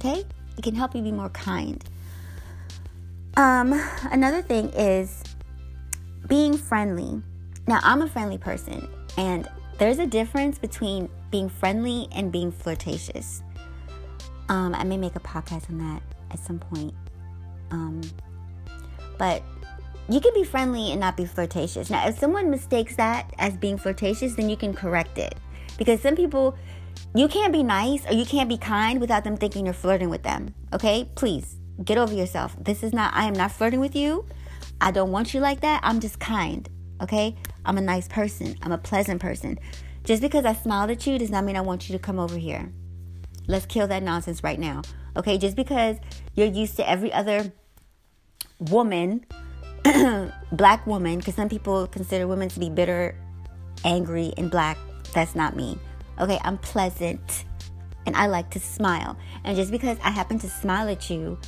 Okay, 0.00 0.24
it 0.56 0.62
can 0.62 0.74
help 0.74 0.94
you 0.94 1.02
be 1.02 1.12
more 1.12 1.28
kind. 1.28 1.84
Um, 3.36 3.72
another 4.10 4.42
thing 4.42 4.70
is 4.70 5.22
being 6.26 6.56
friendly. 6.56 7.22
Now, 7.66 7.80
I'm 7.82 8.02
a 8.02 8.08
friendly 8.08 8.38
person, 8.38 8.88
and 9.16 9.48
there's 9.78 9.98
a 9.98 10.06
difference 10.06 10.58
between 10.58 11.08
being 11.30 11.48
friendly 11.48 12.08
and 12.12 12.32
being 12.32 12.52
flirtatious. 12.52 13.42
Um, 14.48 14.74
I 14.74 14.84
may 14.84 14.96
make 14.96 15.16
a 15.16 15.20
podcast 15.20 15.70
on 15.70 15.78
that 15.78 16.02
at 16.30 16.38
some 16.38 16.58
point. 16.58 16.94
Um, 17.70 18.00
but 19.18 19.42
you 20.08 20.20
can 20.20 20.34
be 20.34 20.44
friendly 20.44 20.90
and 20.90 21.00
not 21.00 21.16
be 21.16 21.24
flirtatious. 21.24 21.88
Now, 21.88 22.06
if 22.08 22.18
someone 22.18 22.50
mistakes 22.50 22.96
that 22.96 23.32
as 23.38 23.56
being 23.56 23.78
flirtatious, 23.78 24.34
then 24.34 24.48
you 24.48 24.56
can 24.56 24.74
correct 24.74 25.16
it. 25.18 25.34
Because 25.78 26.00
some 26.00 26.16
people, 26.16 26.56
you 27.14 27.28
can't 27.28 27.52
be 27.52 27.62
nice 27.62 28.04
or 28.06 28.12
you 28.12 28.26
can't 28.26 28.48
be 28.48 28.58
kind 28.58 29.00
without 29.00 29.24
them 29.24 29.36
thinking 29.36 29.64
you're 29.66 29.74
flirting 29.74 30.10
with 30.10 30.22
them. 30.22 30.54
Okay? 30.72 31.08
Please 31.14 31.56
get 31.84 31.98
over 31.98 32.12
yourself. 32.12 32.56
This 32.62 32.82
is 32.82 32.92
not, 32.92 33.14
I 33.14 33.26
am 33.26 33.32
not 33.32 33.52
flirting 33.52 33.80
with 33.80 33.94
you. 33.94 34.26
I 34.80 34.90
don't 34.90 35.12
want 35.12 35.32
you 35.32 35.40
like 35.40 35.60
that. 35.60 35.80
I'm 35.82 36.00
just 36.00 36.18
kind. 36.18 36.68
Okay? 37.00 37.36
I'm 37.64 37.78
a 37.78 37.80
nice 37.80 38.08
person. 38.08 38.56
I'm 38.62 38.72
a 38.72 38.78
pleasant 38.78 39.20
person. 39.20 39.58
Just 40.04 40.20
because 40.20 40.44
I 40.44 40.52
smiled 40.52 40.90
at 40.90 41.06
you 41.06 41.18
does 41.18 41.30
not 41.30 41.44
mean 41.44 41.56
I 41.56 41.60
want 41.60 41.88
you 41.88 41.96
to 41.96 41.98
come 41.98 42.18
over 42.18 42.36
here. 42.36 42.72
Let's 43.46 43.66
kill 43.66 43.86
that 43.88 44.02
nonsense 44.02 44.42
right 44.42 44.58
now. 44.58 44.82
Okay, 45.16 45.38
just 45.38 45.56
because 45.56 45.96
you're 46.34 46.46
used 46.46 46.76
to 46.76 46.88
every 46.88 47.12
other 47.12 47.52
woman, 48.58 49.24
black 50.52 50.86
woman, 50.86 51.18
because 51.18 51.34
some 51.34 51.48
people 51.48 51.86
consider 51.86 52.26
women 52.26 52.48
to 52.48 52.60
be 52.60 52.70
bitter, 52.70 53.14
angry, 53.84 54.32
and 54.36 54.50
black. 54.50 54.78
That's 55.14 55.34
not 55.34 55.54
me. 55.54 55.78
Okay, 56.18 56.38
I'm 56.42 56.58
pleasant 56.58 57.44
and 58.06 58.16
I 58.16 58.26
like 58.26 58.50
to 58.50 58.60
smile. 58.60 59.16
And 59.44 59.56
just 59.56 59.70
because 59.70 59.98
I 60.02 60.10
happen 60.10 60.38
to 60.40 60.48
smile 60.48 60.88
at 60.88 61.10
you 61.10 61.38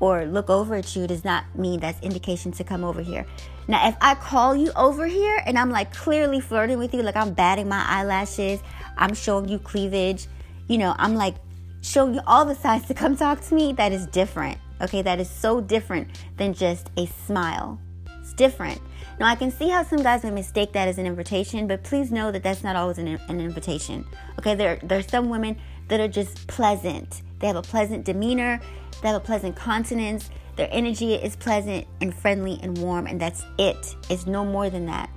or 0.00 0.26
look 0.26 0.50
over 0.50 0.74
at 0.74 0.94
you 0.94 1.06
does 1.06 1.24
not 1.24 1.44
mean 1.56 1.80
that's 1.80 2.00
indication 2.02 2.52
to 2.52 2.64
come 2.64 2.84
over 2.84 3.00
here. 3.00 3.26
Now, 3.66 3.88
if 3.88 3.96
I 4.00 4.14
call 4.14 4.54
you 4.54 4.70
over 4.76 5.06
here 5.06 5.42
and 5.46 5.58
I'm 5.58 5.70
like 5.70 5.92
clearly 5.92 6.40
flirting 6.40 6.78
with 6.78 6.92
you, 6.92 7.02
like 7.02 7.16
I'm 7.16 7.32
batting 7.32 7.68
my 7.68 7.84
eyelashes, 7.86 8.60
I'm 8.96 9.14
showing 9.14 9.48
you 9.48 9.58
cleavage, 9.58 10.26
you 10.68 10.78
know, 10.78 10.94
I'm 10.98 11.14
like 11.14 11.36
showing 11.80 12.14
you 12.14 12.20
all 12.26 12.44
the 12.44 12.54
signs 12.54 12.86
to 12.86 12.94
come 12.94 13.16
talk 13.16 13.40
to 13.42 13.54
me, 13.54 13.72
that 13.74 13.92
is 13.92 14.06
different. 14.06 14.58
Okay, 14.80 15.02
that 15.02 15.20
is 15.20 15.30
so 15.30 15.60
different 15.60 16.08
than 16.36 16.52
just 16.52 16.90
a 16.96 17.06
smile. 17.06 17.78
It's 18.20 18.32
different. 18.34 18.80
Now, 19.20 19.26
I 19.26 19.36
can 19.36 19.50
see 19.50 19.68
how 19.68 19.82
some 19.84 20.02
guys 20.02 20.24
may 20.24 20.30
mistake 20.30 20.72
that 20.72 20.88
as 20.88 20.98
an 20.98 21.06
invitation, 21.06 21.66
but 21.66 21.84
please 21.84 22.10
know 22.10 22.32
that 22.32 22.42
that's 22.42 22.64
not 22.64 22.74
always 22.74 22.98
an, 22.98 23.06
an 23.06 23.40
invitation. 23.40 24.04
Okay, 24.38 24.54
there, 24.54 24.78
there's 24.82 25.08
some 25.08 25.28
women 25.28 25.56
that 25.88 26.00
are 26.00 26.08
just 26.08 26.46
pleasant. 26.48 27.22
They 27.44 27.48
have 27.48 27.56
a 27.56 27.60
pleasant 27.62 28.06
demeanor, 28.06 28.58
they 29.02 29.08
have 29.08 29.18
a 29.18 29.20
pleasant 29.20 29.54
countenance, 29.54 30.30
their 30.56 30.66
energy 30.70 31.12
is 31.12 31.36
pleasant 31.36 31.86
and 32.00 32.14
friendly 32.14 32.58
and 32.62 32.78
warm, 32.78 33.06
and 33.06 33.20
that's 33.20 33.44
it. 33.58 33.96
It's 34.08 34.24
no 34.26 34.46
more 34.46 34.70
than 34.70 34.86
that. 34.86 35.10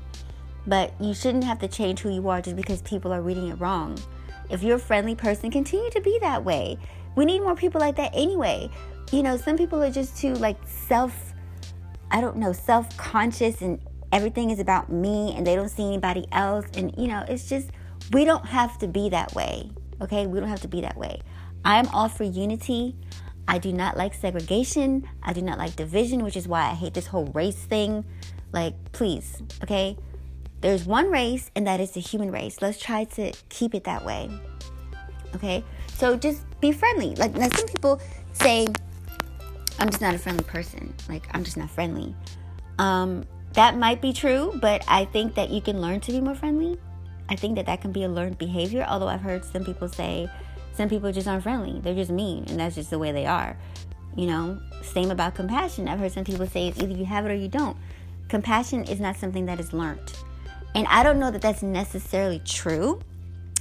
But 0.65 0.93
you 0.99 1.13
shouldn't 1.13 1.45
have 1.45 1.57
to 1.59 1.69
change 1.69 2.01
who 2.01 2.09
you 2.09 2.27
are 2.27 2.41
just 2.41 2.57
because 2.57 2.81
people 2.81 3.13
are 3.13 3.21
reading 3.21 3.47
it 3.47 3.53
wrong. 3.61 3.97
If 4.49 4.61
you're 4.61 4.75
a 4.75 4.79
friendly 4.79 5.15
person, 5.15 5.49
continue 5.51 5.89
to 5.89 6.01
be 6.01 6.19
that 6.19 6.43
way. 6.43 6.77
We 7.15 7.23
need 7.23 7.39
more 7.39 7.55
people 7.55 7.79
like 7.79 7.95
that 7.95 8.11
anyway. 8.13 8.69
You 9.13 9.23
know, 9.23 9.37
some 9.37 9.55
people 9.55 9.81
are 9.81 9.89
just 9.89 10.17
too 10.17 10.33
like 10.33 10.57
self, 10.65 11.33
I 12.11 12.19
don't 12.19 12.35
know, 12.35 12.51
self 12.51 12.97
conscious 12.97 13.61
and 13.61 13.79
everything 14.11 14.49
is 14.49 14.59
about 14.59 14.91
me 14.91 15.33
and 15.37 15.47
they 15.47 15.55
don't 15.55 15.69
see 15.69 15.87
anybody 15.87 16.27
else. 16.33 16.65
And, 16.75 16.93
you 16.97 17.07
know, 17.07 17.23
it's 17.29 17.47
just, 17.47 17.69
we 18.11 18.25
don't 18.25 18.45
have 18.45 18.77
to 18.79 18.87
be 18.89 19.07
that 19.11 19.33
way. 19.33 19.71
Okay? 20.01 20.27
We 20.27 20.41
don't 20.41 20.49
have 20.49 20.59
to 20.59 20.67
be 20.67 20.81
that 20.81 20.97
way. 20.97 21.21
I'm 21.65 21.87
all 21.89 22.09
for 22.09 22.23
unity. 22.23 22.95
I 23.47 23.57
do 23.57 23.71
not 23.71 23.95
like 23.95 24.13
segregation. 24.13 25.07
I 25.23 25.33
do 25.33 25.41
not 25.41 25.57
like 25.57 25.75
division, 25.75 26.23
which 26.23 26.35
is 26.35 26.47
why 26.47 26.69
I 26.69 26.73
hate 26.73 26.93
this 26.93 27.07
whole 27.07 27.25
race 27.27 27.63
thing. 27.63 28.03
Like, 28.51 28.73
please, 28.91 29.41
okay? 29.63 29.97
There's 30.61 30.85
one 30.85 31.11
race, 31.11 31.51
and 31.55 31.67
that 31.67 31.79
is 31.79 31.91
the 31.91 31.99
human 31.99 32.31
race. 32.31 32.61
Let's 32.61 32.79
try 32.79 33.03
to 33.05 33.31
keep 33.49 33.75
it 33.75 33.83
that 33.83 34.03
way. 34.03 34.29
Okay? 35.35 35.63
So 35.95 36.17
just 36.17 36.43
be 36.59 36.71
friendly. 36.71 37.15
Like, 37.15 37.35
now 37.35 37.47
some 37.49 37.67
people 37.67 38.01
say, 38.33 38.67
I'm 39.79 39.89
just 39.89 40.01
not 40.01 40.15
a 40.15 40.17
friendly 40.17 40.43
person. 40.43 40.93
Like, 41.07 41.27
I'm 41.33 41.43
just 41.43 41.57
not 41.57 41.69
friendly. 41.69 42.15
Um, 42.79 43.25
that 43.53 43.77
might 43.77 44.01
be 44.01 44.13
true, 44.13 44.57
but 44.61 44.83
I 44.87 45.05
think 45.05 45.35
that 45.35 45.49
you 45.49 45.61
can 45.61 45.81
learn 45.81 45.99
to 46.01 46.11
be 46.11 46.19
more 46.19 46.35
friendly. 46.35 46.77
I 47.29 47.35
think 47.35 47.55
that 47.55 47.65
that 47.65 47.81
can 47.81 47.91
be 47.91 48.03
a 48.03 48.09
learned 48.09 48.37
behavior. 48.37 48.85
Although 48.87 49.07
I've 49.07 49.21
heard 49.21 49.43
some 49.45 49.63
people 49.63 49.87
say 49.87 50.29
some 50.77 50.89
people 50.89 51.11
just 51.11 51.27
aren't 51.27 51.43
friendly. 51.43 51.79
They're 51.81 51.95
just 51.95 52.11
mean, 52.11 52.45
and 52.47 52.59
that's 52.59 52.75
just 52.75 52.91
the 52.91 52.99
way 52.99 53.11
they 53.11 53.25
are. 53.25 53.57
You 54.15 54.27
know, 54.27 54.61
same 54.83 55.09
about 55.09 55.33
compassion. 55.33 55.87
I've 55.87 55.99
heard 55.99 56.11
some 56.11 56.23
people 56.23 56.45
say 56.45 56.67
it's 56.67 56.81
either 56.81 56.93
you 56.93 57.05
have 57.05 57.25
it 57.25 57.31
or 57.31 57.35
you 57.35 57.47
don't. 57.47 57.75
Compassion 58.29 58.83
is 58.85 58.99
not 58.99 59.15
something 59.15 59.47
that 59.47 59.59
is 59.59 59.73
learned. 59.73 60.13
And 60.75 60.85
I 60.87 61.01
don't 61.01 61.19
know 61.19 61.31
that 61.31 61.41
that's 61.41 61.63
necessarily 61.63 62.39
true. 62.45 63.01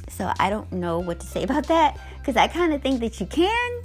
So 0.08 0.30
I 0.38 0.50
don't 0.50 0.70
know 0.70 0.98
what 0.98 1.20
to 1.20 1.26
say 1.26 1.42
about 1.44 1.66
that 1.68 1.98
because 2.18 2.36
I 2.36 2.48
kind 2.48 2.74
of 2.74 2.82
think 2.82 3.00
that 3.00 3.18
you 3.18 3.26
can, 3.26 3.82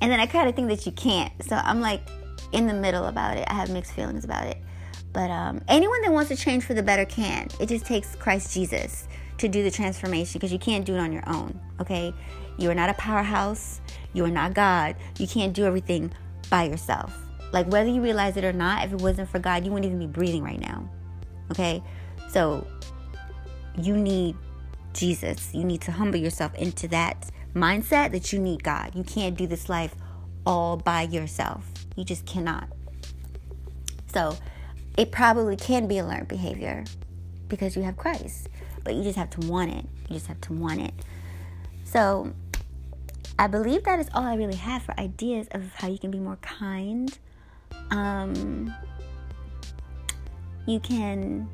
and 0.00 0.10
then 0.10 0.18
I 0.18 0.26
kind 0.26 0.48
of 0.48 0.56
think 0.56 0.68
that 0.68 0.86
you 0.86 0.92
can't. 0.92 1.32
So 1.44 1.56
I'm 1.56 1.80
like 1.80 2.00
in 2.52 2.66
the 2.66 2.74
middle 2.74 3.06
about 3.06 3.36
it. 3.36 3.44
I 3.46 3.54
have 3.54 3.70
mixed 3.70 3.92
feelings 3.92 4.24
about 4.24 4.46
it. 4.46 4.56
But 5.12 5.30
um, 5.30 5.60
anyone 5.68 6.00
that 6.02 6.12
wants 6.12 6.30
to 6.30 6.36
change 6.36 6.64
for 6.64 6.72
the 6.72 6.82
better 6.82 7.04
can. 7.04 7.48
It 7.58 7.68
just 7.68 7.84
takes 7.84 8.14
Christ 8.14 8.54
Jesus 8.54 9.08
to 9.40 9.48
do 9.48 9.62
the 9.62 9.70
transformation 9.70 10.38
because 10.38 10.52
you 10.52 10.58
can't 10.58 10.84
do 10.84 10.94
it 10.94 10.98
on 10.98 11.12
your 11.12 11.28
own, 11.28 11.58
okay? 11.80 12.12
You 12.58 12.70
are 12.70 12.74
not 12.74 12.90
a 12.90 12.94
powerhouse. 12.94 13.80
You 14.12 14.24
are 14.26 14.30
not 14.30 14.54
God. 14.54 14.96
You 15.18 15.26
can't 15.26 15.54
do 15.54 15.64
everything 15.64 16.12
by 16.50 16.64
yourself. 16.64 17.16
Like, 17.52 17.66
whether 17.66 17.88
you 17.88 18.00
realize 18.02 18.36
it 18.36 18.44
or 18.44 18.52
not, 18.52 18.84
if 18.84 18.92
it 18.92 19.00
wasn't 19.00 19.28
for 19.28 19.38
God, 19.38 19.64
you 19.64 19.72
wouldn't 19.72 19.86
even 19.86 19.98
be 19.98 20.06
breathing 20.06 20.42
right 20.42 20.60
now, 20.60 20.88
okay? 21.50 21.82
So, 22.28 22.66
you 23.78 23.96
need 23.96 24.36
Jesus. 24.92 25.54
You 25.54 25.64
need 25.64 25.80
to 25.82 25.92
humble 25.92 26.18
yourself 26.18 26.54
into 26.54 26.86
that 26.88 27.30
mindset 27.54 28.12
that 28.12 28.32
you 28.32 28.38
need 28.38 28.62
God. 28.62 28.94
You 28.94 29.02
can't 29.02 29.36
do 29.36 29.46
this 29.46 29.68
life 29.68 29.94
all 30.44 30.76
by 30.76 31.02
yourself. 31.02 31.66
You 31.96 32.04
just 32.04 32.26
cannot. 32.26 32.68
So, 34.12 34.36
it 34.96 35.10
probably 35.10 35.56
can 35.56 35.88
be 35.88 35.98
a 35.98 36.04
learned 36.04 36.28
behavior 36.28 36.84
because 37.48 37.74
you 37.74 37.82
have 37.82 37.96
Christ 37.96 38.48
but 38.84 38.94
you 38.94 39.02
just 39.02 39.16
have 39.16 39.30
to 39.30 39.46
want 39.46 39.72
it. 39.72 39.84
You 40.08 40.14
just 40.14 40.26
have 40.26 40.40
to 40.42 40.52
want 40.52 40.80
it. 40.80 40.94
So, 41.84 42.32
I 43.38 43.46
believe 43.46 43.84
that 43.84 43.98
is 43.98 44.08
all 44.14 44.24
I 44.24 44.34
really 44.34 44.56
have 44.56 44.82
for 44.82 44.98
ideas 45.00 45.48
of 45.52 45.72
how 45.74 45.88
you 45.88 45.98
can 45.98 46.10
be 46.10 46.18
more 46.18 46.36
kind. 46.36 47.18
Um, 47.90 48.74
you 50.66 50.78
can 50.78 51.48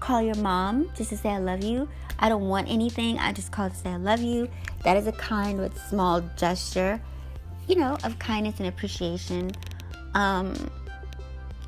call 0.00 0.22
your 0.22 0.36
mom 0.36 0.90
just 0.94 1.10
to 1.10 1.16
say 1.16 1.30
I 1.30 1.38
love 1.38 1.64
you. 1.64 1.88
I 2.18 2.28
don't 2.28 2.48
want 2.48 2.68
anything. 2.68 3.18
I 3.18 3.32
just 3.32 3.52
call 3.52 3.70
to 3.70 3.76
say 3.76 3.90
I 3.90 3.96
love 3.96 4.20
you. 4.20 4.48
That 4.84 4.96
is 4.96 5.06
a 5.06 5.12
kind 5.12 5.58
but 5.58 5.76
small 5.88 6.20
gesture, 6.36 7.00
you 7.66 7.76
know, 7.76 7.96
of 8.04 8.18
kindness 8.18 8.58
and 8.58 8.68
appreciation. 8.68 9.52
Um, 10.14 10.54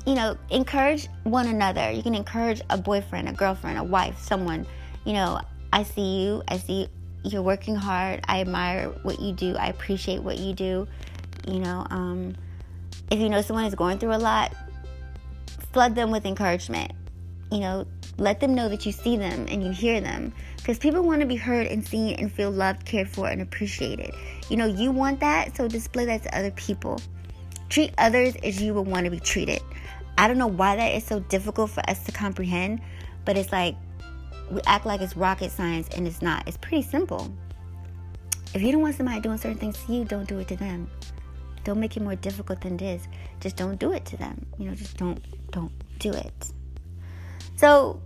you 0.05 0.15
know, 0.15 0.37
encourage 0.49 1.07
one 1.23 1.47
another. 1.47 1.91
You 1.91 2.03
can 2.03 2.15
encourage 2.15 2.61
a 2.69 2.77
boyfriend, 2.77 3.29
a 3.29 3.33
girlfriend, 3.33 3.77
a 3.77 3.83
wife, 3.83 4.19
someone. 4.19 4.65
You 5.05 5.13
know, 5.13 5.41
I 5.71 5.83
see 5.83 6.23
you. 6.23 6.43
I 6.47 6.57
see 6.57 6.87
you're 7.23 7.41
working 7.41 7.75
hard. 7.75 8.21
I 8.27 8.41
admire 8.41 8.89
what 9.03 9.19
you 9.19 9.33
do. 9.33 9.55
I 9.55 9.67
appreciate 9.67 10.23
what 10.23 10.37
you 10.37 10.53
do. 10.53 10.87
You 11.47 11.59
know, 11.59 11.85
um, 11.89 12.35
if 13.09 13.19
you 13.19 13.29
know 13.29 13.41
someone 13.41 13.65
is 13.65 13.75
going 13.75 13.99
through 13.99 14.15
a 14.15 14.17
lot, 14.17 14.53
flood 15.73 15.95
them 15.95 16.11
with 16.11 16.25
encouragement. 16.25 16.91
You 17.51 17.59
know, 17.59 17.85
let 18.17 18.39
them 18.39 18.55
know 18.55 18.69
that 18.69 18.85
you 18.85 18.91
see 18.91 19.17
them 19.17 19.45
and 19.49 19.63
you 19.63 19.71
hear 19.71 20.01
them. 20.01 20.33
Because 20.57 20.77
people 20.77 21.01
want 21.01 21.21
to 21.21 21.27
be 21.27 21.35
heard 21.35 21.67
and 21.67 21.85
seen 21.85 22.15
and 22.15 22.31
feel 22.31 22.51
loved, 22.51 22.85
cared 22.85 23.09
for, 23.09 23.27
and 23.27 23.41
appreciated. 23.41 24.13
You 24.49 24.57
know, 24.57 24.67
you 24.67 24.91
want 24.91 25.19
that, 25.19 25.55
so 25.57 25.67
display 25.67 26.05
that 26.05 26.23
to 26.23 26.37
other 26.37 26.51
people. 26.51 26.99
Treat 27.71 27.93
others 27.97 28.35
as 28.43 28.61
you 28.61 28.73
would 28.73 28.85
want 28.85 29.05
to 29.05 29.09
be 29.09 29.21
treated. 29.21 29.61
I 30.17 30.27
don't 30.27 30.37
know 30.37 30.47
why 30.47 30.75
that 30.75 30.89
is 30.89 31.05
so 31.05 31.21
difficult 31.21 31.69
for 31.69 31.89
us 31.89 32.03
to 32.03 32.11
comprehend, 32.11 32.81
but 33.23 33.37
it's 33.37 33.53
like 33.53 33.77
we 34.51 34.59
act 34.67 34.85
like 34.85 34.99
it's 34.99 35.15
rocket 35.15 35.51
science 35.51 35.87
and 35.95 36.05
it's 36.05 36.21
not. 36.21 36.45
It's 36.49 36.57
pretty 36.57 36.81
simple. 36.81 37.33
If 38.53 38.61
you 38.61 38.73
don't 38.73 38.81
want 38.81 38.95
somebody 38.95 39.21
doing 39.21 39.37
certain 39.37 39.57
things 39.57 39.81
to 39.85 39.93
you, 39.93 40.03
don't 40.03 40.27
do 40.27 40.39
it 40.39 40.49
to 40.49 40.57
them. 40.57 40.89
Don't 41.63 41.79
make 41.79 41.95
it 41.95 42.03
more 42.03 42.17
difficult 42.17 42.59
than 42.59 42.75
it 42.75 42.81
is. 42.81 43.07
Just 43.39 43.55
don't 43.55 43.79
do 43.79 43.93
it 43.93 44.03
to 44.07 44.17
them. 44.17 44.45
You 44.57 44.65
know, 44.65 44.75
just 44.75 44.97
don't 44.97 45.23
don't 45.51 45.71
do 45.97 46.11
it. 46.11 46.51
So 47.55 48.01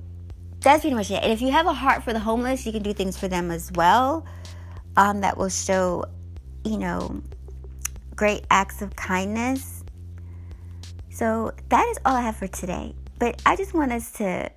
that's 0.59 0.81
pretty 0.81 0.95
much 0.95 1.09
it. 1.09 1.23
And 1.23 1.31
if 1.31 1.41
you 1.41 1.49
have 1.49 1.65
a 1.65 1.73
heart 1.73 2.03
for 2.03 2.13
the 2.13 2.19
homeless, 2.19 2.67
you 2.67 2.71
can 2.71 2.83
do 2.83 2.93
things 2.93 3.17
for 3.17 3.27
them 3.27 3.49
as 3.49 3.71
well. 3.71 4.27
Um, 4.95 5.21
that 5.21 5.37
will 5.37 5.49
show, 5.49 6.05
you 6.63 6.77
know, 6.77 7.23
great 8.15 8.45
acts 8.49 8.81
of 8.81 8.95
kindness 8.95 9.85
so 11.15 11.53
that 11.69 11.87
is 11.87 11.97
all 12.03 12.13
I 12.13 12.19
have 12.19 12.35
for 12.35 12.47
today. 12.47 12.93
But 13.19 13.41
I 13.45 13.55
just 13.55 13.73
want 13.73 13.93
us 13.93 14.11
to 14.13 14.51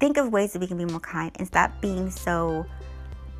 think 0.00 0.16
of 0.16 0.32
ways 0.32 0.52
that 0.52 0.58
we 0.58 0.66
can 0.66 0.76
be 0.76 0.84
more 0.84 0.98
kind 0.98 1.30
and 1.36 1.46
stop 1.46 1.80
being 1.80 2.10
so 2.10 2.66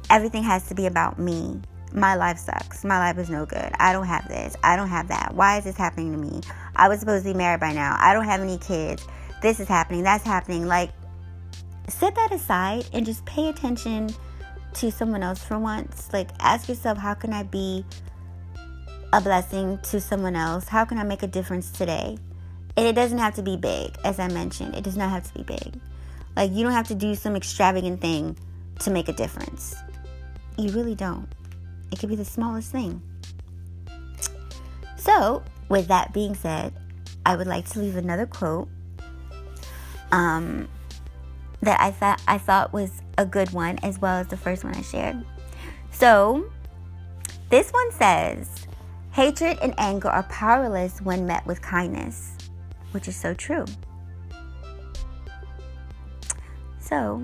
everything 0.09 0.45
has 0.45 0.69
to 0.69 0.77
be 0.77 0.87
about 0.87 1.19
me. 1.19 1.61
My 1.93 2.15
life 2.15 2.39
sucks. 2.39 2.85
My 2.85 3.01
life 3.01 3.19
is 3.19 3.29
no 3.29 3.45
good. 3.45 3.73
I 3.81 3.93
don't 3.93 4.07
have 4.07 4.29
this. 4.29 4.55
I 4.63 4.77
don't 4.77 4.87
have 4.87 5.09
that. 5.09 5.35
Why 5.35 5.59
is 5.59 5.65
this 5.65 5.77
happening 5.77 6.13
to 6.13 6.19
me? 6.19 6.43
I 6.77 6.89
was 6.89 7.01
supposed 7.01 7.25
to 7.25 7.33
be 7.33 7.37
married 7.37 7.59
by 7.59 7.73
now. 7.73 7.97
I 7.99 8.13
don't 8.13 8.27
have 8.27 8.41
any 8.41 8.59
kids. 8.59 9.05
This 9.43 9.59
is 9.59 9.67
happening. 9.67 10.05
That's 10.05 10.23
happening. 10.23 10.69
Like, 10.69 10.93
set 11.89 12.15
that 12.15 12.31
aside 12.31 12.87
and 12.93 13.05
just 13.05 13.25
pay 13.25 13.49
attention 13.49 14.11
to 14.75 14.93
someone 14.93 15.25
else 15.25 15.43
for 15.43 15.59
once. 15.59 16.09
Like, 16.13 16.31
ask 16.39 16.69
yourself, 16.69 16.99
how 16.99 17.15
can 17.15 17.33
I 17.33 17.43
be 17.43 17.85
a 19.13 19.21
blessing 19.21 19.79
to 19.85 20.01
someone 20.01 20.37
else? 20.37 20.69
How 20.69 20.85
can 20.85 20.99
I 20.99 21.03
make 21.03 21.23
a 21.23 21.27
difference 21.27 21.71
today? 21.71 22.17
And 22.77 22.87
it 22.87 22.95
doesn't 22.95 23.19
have 23.19 23.35
to 23.35 23.43
be 23.43 23.57
big, 23.57 23.97
as 24.05 24.19
I 24.19 24.29
mentioned. 24.29 24.75
It 24.75 24.85
does 24.85 24.97
not 24.97 25.11
have 25.11 25.25
to 25.33 25.35
be 25.35 25.43
big. 25.43 25.81
Like, 26.37 26.53
you 26.53 26.63
don't 26.63 26.73
have 26.73 26.89
to 26.89 26.95
do 26.95 27.15
some 27.15 27.37
extravagant 27.37 28.01
thing 28.01 28.37
to 28.81 28.91
make 28.91 29.09
a 29.09 29.13
difference. 29.13 29.75
You 30.57 30.71
really 30.71 30.95
don't. 30.95 31.29
It 31.91 31.99
could 31.99 32.09
be 32.09 32.17
the 32.17 32.25
smallest 32.25 32.71
thing. 32.71 33.03
So, 34.97 35.43
with 35.69 35.89
that 35.89 36.13
being 36.13 36.35
said, 36.35 36.73
I 37.27 37.37
would 37.37 37.47
like 37.47 37.69
to 37.71 37.81
leave 37.81 37.97
another 37.97 38.27
quote. 38.27 38.69
Um, 40.13 40.69
that 41.63 41.81
I 41.81 41.91
thought 41.91 42.21
I 42.27 42.39
thought 42.39 42.73
was 42.73 42.91
a 43.19 43.27
good 43.27 43.51
one 43.53 43.79
as 43.83 43.99
well 43.99 44.17
as 44.17 44.29
the 44.29 44.37
first 44.37 44.65
one 44.65 44.75
I 44.75 44.83
shared. 44.83 45.25
So, 45.91 46.51
this 47.51 47.71
one 47.71 47.93
says, 47.93 48.60
hatred 49.21 49.59
and 49.61 49.75
anger 49.77 50.09
are 50.09 50.23
powerless 50.31 51.03
when 51.03 51.27
met 51.27 51.45
with 51.45 51.61
kindness, 51.61 52.39
which 52.93 53.07
is 53.07 53.15
so 53.15 53.35
true. 53.35 53.67
So, 56.79 57.23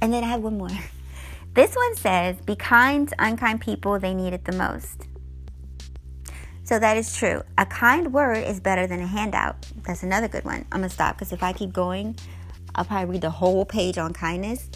and 0.00 0.10
then 0.10 0.24
I 0.24 0.28
have 0.28 0.40
one 0.40 0.56
more. 0.56 0.70
This 1.52 1.74
one 1.74 1.96
says, 1.96 2.36
Be 2.42 2.54
kind 2.54 3.08
to 3.08 3.14
unkind 3.18 3.62
people, 3.62 3.98
they 3.98 4.12
need 4.12 4.34
it 4.34 4.44
the 4.44 4.52
most. 4.52 5.08
So 6.64 6.78
that 6.78 6.98
is 6.98 7.16
true. 7.16 7.42
A 7.56 7.64
kind 7.64 8.12
word 8.12 8.44
is 8.44 8.60
better 8.60 8.86
than 8.86 9.00
a 9.00 9.06
handout. 9.06 9.56
That's 9.86 10.02
another 10.02 10.28
good 10.28 10.44
one. 10.44 10.66
I'm 10.70 10.80
going 10.80 10.90
to 10.90 10.94
stop 10.94 11.16
because 11.16 11.32
if 11.32 11.42
I 11.42 11.54
keep 11.54 11.72
going, 11.72 12.16
I'll 12.74 12.84
probably 12.84 13.12
read 13.12 13.22
the 13.22 13.30
whole 13.30 13.64
page 13.64 13.96
on 13.96 14.12
kindness 14.12 14.68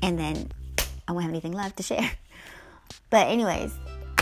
and 0.00 0.16
then 0.16 0.52
I 1.08 1.12
won't 1.12 1.24
have 1.24 1.32
anything 1.32 1.52
left 1.52 1.76
to 1.78 1.82
share. 1.82 2.10
But, 3.10 3.28
anyways, 3.28 3.74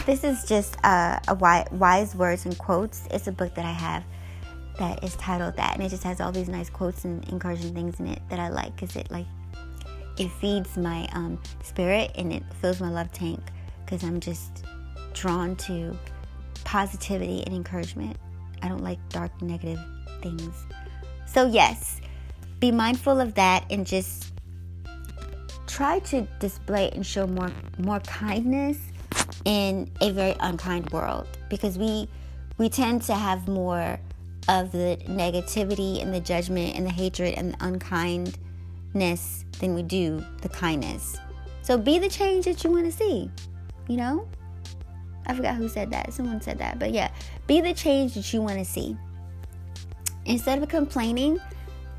this 0.07 0.25
is 0.25 0.45
just 0.45 0.77
uh, 0.85 1.19
a 1.29 1.35
wise 1.35 2.15
words 2.15 2.47
and 2.47 2.57
quotes. 2.57 3.07
It's 3.11 3.27
a 3.27 3.33
book 3.33 3.55
that 3.55 3.65
I 3.65 3.73
have 3.73 4.05
that 4.79 5.03
is 5.05 5.15
titled 5.17 5.57
that, 5.57 5.75
and 5.75 5.83
it 5.83 5.91
just 5.91 6.05
has 6.05 6.21
all 6.21 6.33
these 6.33 6.49
nice 6.49 6.71
quotes 6.71 7.05
and 7.05 7.27
encouraging 7.29 7.75
things 7.75 8.01
in 8.01 8.07
it 8.07 8.23
that 8.31 8.39
I 8.39 8.49
like 8.49 8.75
because 8.75 8.97
it 8.97 9.11
like 9.11 9.27
it 10.17 10.31
feeds 10.33 10.77
my 10.77 11.09
um, 11.13 11.39
spirit 11.63 12.11
and 12.17 12.33
it 12.33 12.43
fills 12.61 12.81
my 12.81 12.89
love 12.89 13.13
tank 13.13 13.41
because 13.85 14.03
I'm 14.03 14.21
just 14.21 14.65
drawn 15.13 15.57
to 15.57 15.97
positivity 16.65 17.43
and 17.47 17.55
encouragement. 17.55 18.17
I 18.63 18.69
don't 18.69 18.83
like 18.83 18.99
dark, 19.11 19.41
negative 19.43 19.81
things. 20.23 20.55
So, 21.27 21.47
yes, 21.47 22.01
be 22.61 22.73
mindful 22.73 23.21
of 23.21 23.35
that 23.35 23.65
and 23.71 23.87
just 23.87 24.33
try 25.69 25.99
to 26.01 26.23
display 26.41 26.91
and 26.91 27.07
show 27.07 27.27
more 27.27 27.51
more 27.79 28.01
kindness 28.01 28.79
in 29.45 29.91
a 30.01 30.11
very 30.11 30.35
unkind 30.41 30.91
world 30.91 31.27
because 31.49 31.79
we 31.79 32.09
we 32.57 32.69
tend 32.69 33.03
to 33.03 33.15
have 33.15 33.47
more 33.47 33.99
of 34.49 34.73
the 34.73 34.99
negativity 35.07 36.03
and 36.03 36.13
the 36.13 36.21
judgment 36.21 36.75
and 36.75 36.87
the 36.87 36.91
hatred 36.91 37.35
and 37.35 37.53
the 37.53 37.65
unkind 37.65 38.39
ness 38.95 39.45
than 39.61 39.75
we 39.75 39.83
do 39.83 40.25
the 40.43 40.49
kindness. 40.49 41.19
So 41.63 41.77
be 41.77 41.99
the 41.99 42.09
change 42.09 42.47
that 42.47 42.65
you 42.65 42.71
want 42.71 42.87
to 42.87 42.93
see, 42.93 43.31
you 43.89 43.97
know? 43.99 44.27
I 45.27 45.35
forgot 45.35 45.57
who 45.57 45.69
said 45.69 45.91
that. 45.91 46.15
Someone 46.15 46.41
said 46.41 46.59
that. 46.59 46.79
But 46.79 46.93
yeah, 46.93 47.11
be 47.47 47.61
the 47.61 47.75
change 47.75 48.15
that 48.15 48.33
you 48.33 48.41
want 48.41 48.59
to 48.59 48.65
see. 48.65 48.97
Instead 50.25 50.63
of 50.63 50.69
complaining, 50.71 51.39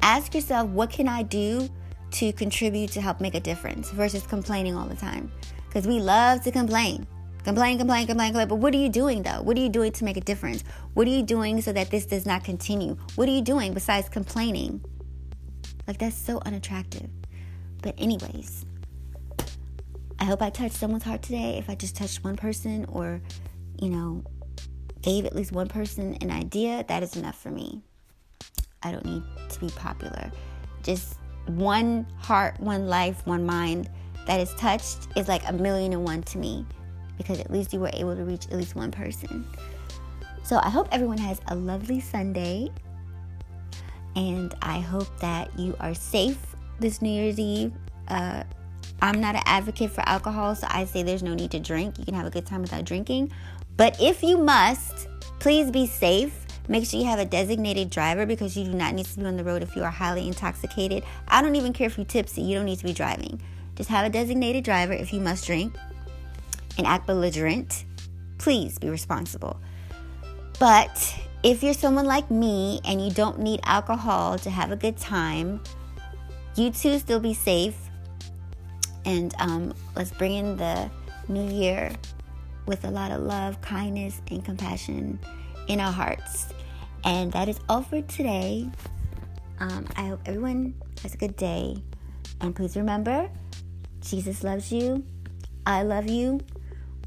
ask 0.01 0.33
yourself, 0.33 0.69
what 0.69 0.89
can 0.89 1.07
I 1.07 1.21
do 1.21 1.69
to 2.11 2.33
contribute 2.33 2.91
to 2.91 3.01
help 3.01 3.21
make 3.21 3.35
a 3.35 3.39
difference 3.39 3.91
versus 3.91 4.25
complaining 4.25 4.75
all 4.75 4.87
the 4.87 4.95
time? 4.95 5.31
Because 5.67 5.87
we 5.87 5.99
love 5.99 6.41
to 6.43 6.51
complain. 6.51 7.05
Complain, 7.43 7.77
complain, 7.77 8.05
complain, 8.05 8.29
complain. 8.29 8.47
But 8.47 8.55
what 8.55 8.73
are 8.73 8.77
you 8.77 8.89
doing 8.89 9.23
though? 9.23 9.41
What 9.41 9.57
are 9.57 9.61
you 9.61 9.69
doing 9.69 9.91
to 9.93 10.03
make 10.03 10.17
a 10.17 10.21
difference? 10.21 10.63
What 10.93 11.07
are 11.07 11.11
you 11.11 11.23
doing 11.23 11.61
so 11.61 11.71
that 11.71 11.89
this 11.89 12.05
does 12.05 12.25
not 12.25 12.43
continue? 12.43 12.97
What 13.15 13.29
are 13.29 13.31
you 13.31 13.41
doing 13.41 13.73
besides 13.73 14.09
complaining? 14.09 14.83
Like, 15.87 15.97
that's 15.97 16.15
so 16.15 16.41
unattractive. 16.45 17.09
But, 17.81 17.95
anyways, 17.97 18.65
I 20.19 20.25
hope 20.25 20.41
I 20.41 20.49
touched 20.49 20.75
someone's 20.75 21.03
heart 21.03 21.21
today. 21.21 21.57
If 21.57 21.69
I 21.69 21.75
just 21.75 21.95
touched 21.95 22.23
one 22.23 22.35
person 22.35 22.85
or, 22.89 23.21
you 23.81 23.89
know, 23.89 24.23
gave 25.01 25.25
at 25.25 25.35
least 25.35 25.51
one 25.51 25.67
person 25.67 26.17
an 26.21 26.29
idea, 26.29 26.83
that 26.87 27.01
is 27.03 27.15
enough 27.15 27.41
for 27.41 27.49
me. 27.49 27.81
I 28.83 28.91
don't 28.91 29.05
need 29.05 29.23
to 29.49 29.59
be 29.59 29.69
popular. 29.69 30.31
Just 30.83 31.18
one 31.49 32.05
heart, 32.17 32.59
one 32.59 32.87
life, 32.87 33.25
one 33.25 33.45
mind 33.45 33.89
that 34.25 34.39
is 34.39 34.53
touched 34.55 35.07
is 35.15 35.27
like 35.27 35.41
a 35.47 35.53
million 35.53 35.93
and 35.93 36.03
one 36.03 36.23
to 36.23 36.37
me 36.37 36.65
because 37.17 37.39
at 37.39 37.51
least 37.51 37.73
you 37.73 37.79
were 37.79 37.91
able 37.93 38.15
to 38.15 38.23
reach 38.23 38.45
at 38.47 38.53
least 38.53 38.75
one 38.75 38.91
person. 38.91 39.45
So 40.43 40.57
I 40.63 40.69
hope 40.69 40.87
everyone 40.91 41.17
has 41.17 41.39
a 41.47 41.55
lovely 41.55 41.99
Sunday. 41.99 42.71
And 44.15 44.53
I 44.61 44.79
hope 44.79 45.07
that 45.19 45.57
you 45.59 45.75
are 45.79 45.93
safe 45.93 46.39
this 46.79 47.01
New 47.01 47.09
Year's 47.09 47.39
Eve. 47.39 47.73
Uh, 48.07 48.43
I'm 49.01 49.21
not 49.21 49.35
an 49.35 49.43
advocate 49.45 49.91
for 49.91 50.01
alcohol, 50.07 50.55
so 50.55 50.67
I 50.69 50.85
say 50.85 51.03
there's 51.03 51.23
no 51.23 51.33
need 51.33 51.51
to 51.51 51.59
drink. 51.59 51.99
You 51.99 52.05
can 52.05 52.15
have 52.15 52.25
a 52.25 52.29
good 52.29 52.45
time 52.45 52.61
without 52.61 52.83
drinking. 52.85 53.31
But 53.77 54.01
if 54.01 54.23
you 54.23 54.37
must, 54.37 55.07
please 55.39 55.71
be 55.71 55.85
safe. 55.85 56.45
Make 56.69 56.85
sure 56.85 56.99
you 56.99 57.07
have 57.07 57.17
a 57.17 57.25
designated 57.25 57.89
driver 57.89 58.27
because 58.27 58.55
you 58.55 58.63
do 58.63 58.73
not 58.73 58.93
need 58.93 59.07
to 59.07 59.19
be 59.19 59.25
on 59.25 59.37
the 59.37 59.43
road 59.43 59.63
if 59.63 59.75
you 59.75 59.83
are 59.83 59.89
highly 59.89 60.27
intoxicated. 60.27 61.03
I 61.27 61.41
don't 61.41 61.55
even 61.55 61.73
care 61.73 61.87
if 61.87 61.97
you're 61.97 62.05
tipsy, 62.05 62.43
you 62.43 62.55
don't 62.55 62.65
need 62.65 62.77
to 62.77 62.85
be 62.85 62.93
driving. 62.93 63.41
Just 63.75 63.89
have 63.89 64.05
a 64.05 64.09
designated 64.09 64.63
driver 64.63 64.93
if 64.93 65.11
you 65.11 65.19
must 65.19 65.47
drink 65.47 65.75
and 66.77 66.85
act 66.85 67.07
belligerent. 67.07 67.85
Please 68.37 68.77
be 68.77 68.87
responsible. 68.87 69.59
But 70.59 71.19
if 71.41 71.63
you're 71.63 71.73
someone 71.73 72.05
like 72.05 72.29
me 72.29 72.81
and 72.85 73.03
you 73.03 73.09
don't 73.09 73.39
need 73.39 73.61
alcohol 73.63 74.37
to 74.37 74.51
have 74.51 74.71
a 74.71 74.75
good 74.75 74.97
time, 74.97 75.61
you 76.55 76.69
too 76.69 76.99
still 76.99 77.19
be 77.19 77.33
safe. 77.33 77.77
And 79.05 79.33
um, 79.39 79.73
let's 79.95 80.11
bring 80.11 80.33
in 80.33 80.55
the 80.55 80.91
new 81.27 81.51
year 81.51 81.91
with 82.67 82.85
a 82.85 82.91
lot 82.91 83.11
of 83.11 83.21
love, 83.21 83.59
kindness, 83.61 84.21
and 84.29 84.45
compassion 84.45 85.17
in 85.67 85.79
our 85.79 85.91
hearts. 85.91 86.53
And 87.03 87.31
that 87.31 87.49
is 87.49 87.59
all 87.69 87.81
for 87.81 88.01
today. 88.03 88.69
Um, 89.59 89.85
I 89.95 90.07
hope 90.07 90.21
everyone 90.25 90.75
has 91.01 91.13
a 91.13 91.17
good 91.17 91.35
day. 91.35 91.81
And 92.41 92.55
please 92.55 92.75
remember 92.75 93.29
Jesus 94.01 94.43
loves 94.43 94.71
you. 94.71 95.03
I 95.65 95.83
love 95.83 96.09
you. 96.09 96.39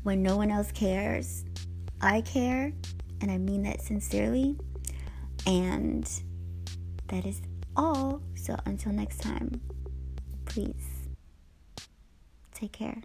When 0.02 0.22
no 0.22 0.36
one 0.36 0.50
else 0.50 0.72
cares, 0.72 1.44
I 2.00 2.20
care 2.22 2.72
and 3.20 3.30
I 3.30 3.38
mean 3.38 3.62
that 3.62 3.80
sincerely. 3.80 4.56
And 5.46 6.08
that 7.08 7.24
is 7.24 7.40
all. 7.76 8.20
So 8.34 8.56
until 8.66 8.92
next 8.92 9.20
time, 9.20 9.60
please 10.44 11.08
take 12.54 12.72
care. 12.72 13.02